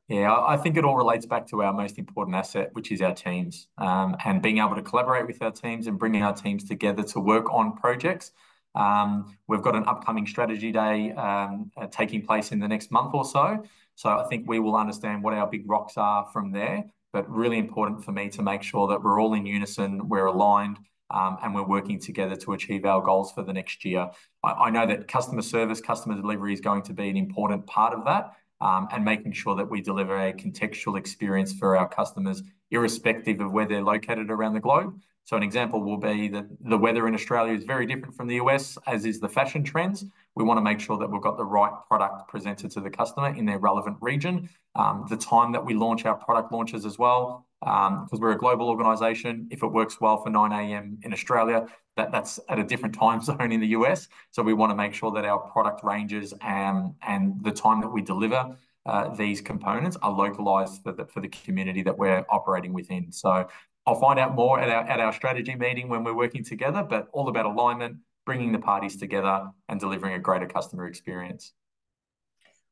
Yeah, 0.08 0.34
I 0.34 0.58
think 0.58 0.76
it 0.76 0.86
all 0.86 0.96
relates 0.96 1.26
back 1.26 1.46
to 1.48 1.62
our 1.62 1.74
most 1.74 2.00
important 2.00 2.36
asset, 2.36 2.70
which 2.74 2.92
is 2.92 3.02
our 3.02 3.14
teams, 3.14 3.68
um, 3.78 4.16
and 4.26 4.42
being 4.42 4.58
able 4.58 4.76
to 4.76 4.82
collaborate 4.82 5.28
with 5.28 5.42
our 5.42 5.52
teams 5.52 5.88
and 5.88 6.00
bringing 6.00 6.24
our 6.24 6.34
teams 6.34 6.64
together 6.64 7.04
to 7.04 7.20
work 7.20 7.52
on 7.54 7.76
projects 7.76 8.32
um, 8.76 9.36
we've 9.48 9.62
got 9.62 9.76
an 9.76 9.84
upcoming 9.88 10.28
strategy 10.28 10.72
day 10.72 11.12
um, 11.12 11.72
uh, 11.78 11.88
taking 11.88 12.26
place 12.26 12.52
in 12.52 12.60
the 12.60 12.68
next 12.68 12.92
month 12.92 13.14
or 13.14 13.26
so. 13.26 13.64
So 13.96 14.10
I 14.10 14.26
think 14.30 14.48
we 14.48 14.60
will 14.60 14.76
understand 14.76 15.24
what 15.24 15.34
our 15.34 15.48
big 15.48 15.70
rocks 15.70 15.98
are 15.98 16.28
from 16.32 16.52
there. 16.52 16.86
But 17.12 17.30
really 17.30 17.58
important 17.58 18.06
for 18.06 18.12
me 18.12 18.30
to 18.30 18.44
make 18.44 18.62
sure 18.62 18.88
that 18.88 19.04
we're 19.04 19.20
all 19.20 19.34
in 19.34 19.46
unison, 19.46 20.08
we're 20.08 20.28
aligned, 20.28 20.78
um, 21.12 21.38
and 21.44 21.54
we're 21.54 21.68
working 21.68 22.00
together 22.00 22.36
to 22.36 22.54
achieve 22.54 22.86
our 22.86 23.02
goals 23.02 23.32
for 23.32 23.44
the 23.44 23.54
next 23.54 23.84
year. 23.86 24.10
I, 24.44 24.52
I, 24.52 24.70
know 24.70 24.86
that 24.86 25.08
customer 25.08 25.42
service, 25.42 25.82
customer 25.82 26.16
delivery 26.16 26.54
is 26.54 26.62
going 26.62 26.84
to 26.84 26.94
be 26.94 27.10
an 27.10 27.18
important 27.18 27.66
part 27.66 27.94
of 27.94 28.06
that, 28.06 28.34
um, 28.62 28.88
and 28.92 29.04
making 29.04 29.32
sure 29.34 29.56
that 29.56 29.70
we 29.70 29.82
deliver 29.82 30.18
a 30.18 30.34
contextual 30.34 30.98
experience 30.98 31.54
for 31.54 31.78
our 31.78 31.88
customers, 31.88 32.44
irrespective 32.72 33.42
of 33.42 33.52
where 33.52 33.66
they're 33.66 33.84
located 33.84 34.30
around 34.30 34.54
the 34.54 34.60
globe. 34.60 35.00
So 35.30 35.38
an 35.38 35.44
example 35.44 35.84
will 35.84 36.00
be 36.00 36.28
that 36.30 36.48
the 36.60 36.76
weather 36.76 37.08
in 37.08 37.14
Australia 37.14 37.54
is 37.54 37.64
very 37.64 37.86
different 37.86 38.16
from 38.16 38.26
the 38.26 38.38
US, 38.38 38.80
as 38.88 39.06
is 39.06 39.20
the 39.20 39.30
fashion 39.30 39.64
trends. 39.64 40.04
We 40.34 40.44
want 40.44 40.58
to 40.58 40.64
make 40.64 40.80
sure 40.80 40.98
that 40.98 41.08
we've 41.08 41.22
got 41.22 41.38
the 41.38 41.46
right 41.46 41.72
product 41.88 42.28
presented 42.28 42.72
to 42.72 42.82
the 42.82 42.90
customer 42.90 43.36
in 43.36 43.46
their 43.46 43.60
relevant 43.60 43.98
region. 44.02 44.50
Um, 44.74 45.06
the 45.08 45.18
time 45.18 45.52
that 45.52 45.64
we 45.64 45.76
launch 45.76 46.06
our 46.06 46.16
product 46.16 46.52
launches 46.52 46.84
as 46.84 46.98
well, 46.98 47.46
because 47.60 48.14
um, 48.14 48.20
we're 48.20 48.32
a 48.32 48.40
global 48.40 48.70
organization. 48.70 49.48
If 49.52 49.62
it 49.62 49.68
works 49.68 50.02
well 50.02 50.18
for 50.18 50.32
9 50.32 50.52
a.m. 50.52 50.98
in 51.04 51.14
Australia, 51.14 51.68
that, 51.96 52.12
that's 52.12 52.40
at 52.50 52.58
a 52.58 52.64
different 52.64 52.96
time 53.06 53.22
zone 53.22 53.52
in 53.52 53.60
the 53.60 53.68
US. 53.68 54.08
So 54.32 54.42
we 54.42 54.56
want 54.56 54.72
to 54.72 54.76
make 54.76 54.96
sure 54.96 55.12
that 55.12 55.26
our 55.26 55.38
product 55.38 55.84
ranges 55.84 56.34
and, 56.42 56.96
and 57.08 57.36
the 57.44 57.52
time 57.52 57.82
that 57.82 57.90
we 57.90 58.02
deliver 58.02 58.58
uh, 58.86 59.14
these 59.14 59.42
components 59.42 59.98
are 60.02 60.12
localized 60.12 60.82
for 60.82 60.92
the, 60.92 61.06
for 61.06 61.20
the 61.20 61.28
community 61.28 61.84
that 61.84 61.96
we're 61.96 62.26
operating 62.32 62.74
within. 62.74 63.12
So 63.12 63.48
I'll 63.90 64.00
find 64.00 64.20
out 64.20 64.36
more 64.36 64.60
at 64.60 64.70
our, 64.70 64.84
at 64.84 65.00
our 65.00 65.12
strategy 65.12 65.56
meeting 65.56 65.90
when 65.90 66.04
we're 66.04 66.14
working 66.14 66.44
together, 66.44 66.86
but 66.88 67.08
all 67.12 67.28
about 67.28 67.48
alignment, 67.48 67.98
bringing 68.24 68.52
the 68.52 68.60
parties 68.60 68.98
together 68.98 69.50
and 69.68 69.80
delivering 69.80 70.14
a 70.14 70.20
greater 70.20 70.46
customer 70.46 70.86
experience. 70.86 71.54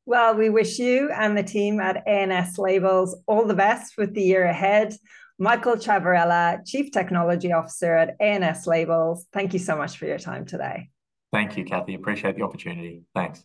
Well, 0.06 0.36
we 0.36 0.52
wish 0.52 0.78
you 0.78 1.10
and 1.10 1.36
the 1.36 1.42
team 1.42 1.80
at 1.80 2.04
A&S 2.06 2.60
Labels 2.60 3.18
all 3.26 3.48
the 3.48 3.56
best 3.56 3.98
with 3.98 4.14
the 4.14 4.22
year 4.22 4.46
ahead. 4.46 4.94
Michael 5.40 5.76
Ciavarella, 5.76 6.60
Chief 6.68 6.92
Technology 6.92 7.52
Officer 7.52 7.96
at 7.96 8.16
A&S 8.20 8.68
Labels, 8.68 9.26
thank 9.34 9.54
you 9.54 9.60
so 9.60 9.76
much 9.76 9.98
for 9.98 10.06
your 10.06 10.20
time 10.20 10.46
today. 10.46 10.92
Thank 11.34 11.58
you, 11.58 11.66
Kathy. 11.66 11.96
Appreciate 11.96 12.36
the 12.36 12.44
opportunity. 12.44 13.02
Thanks. 13.16 13.44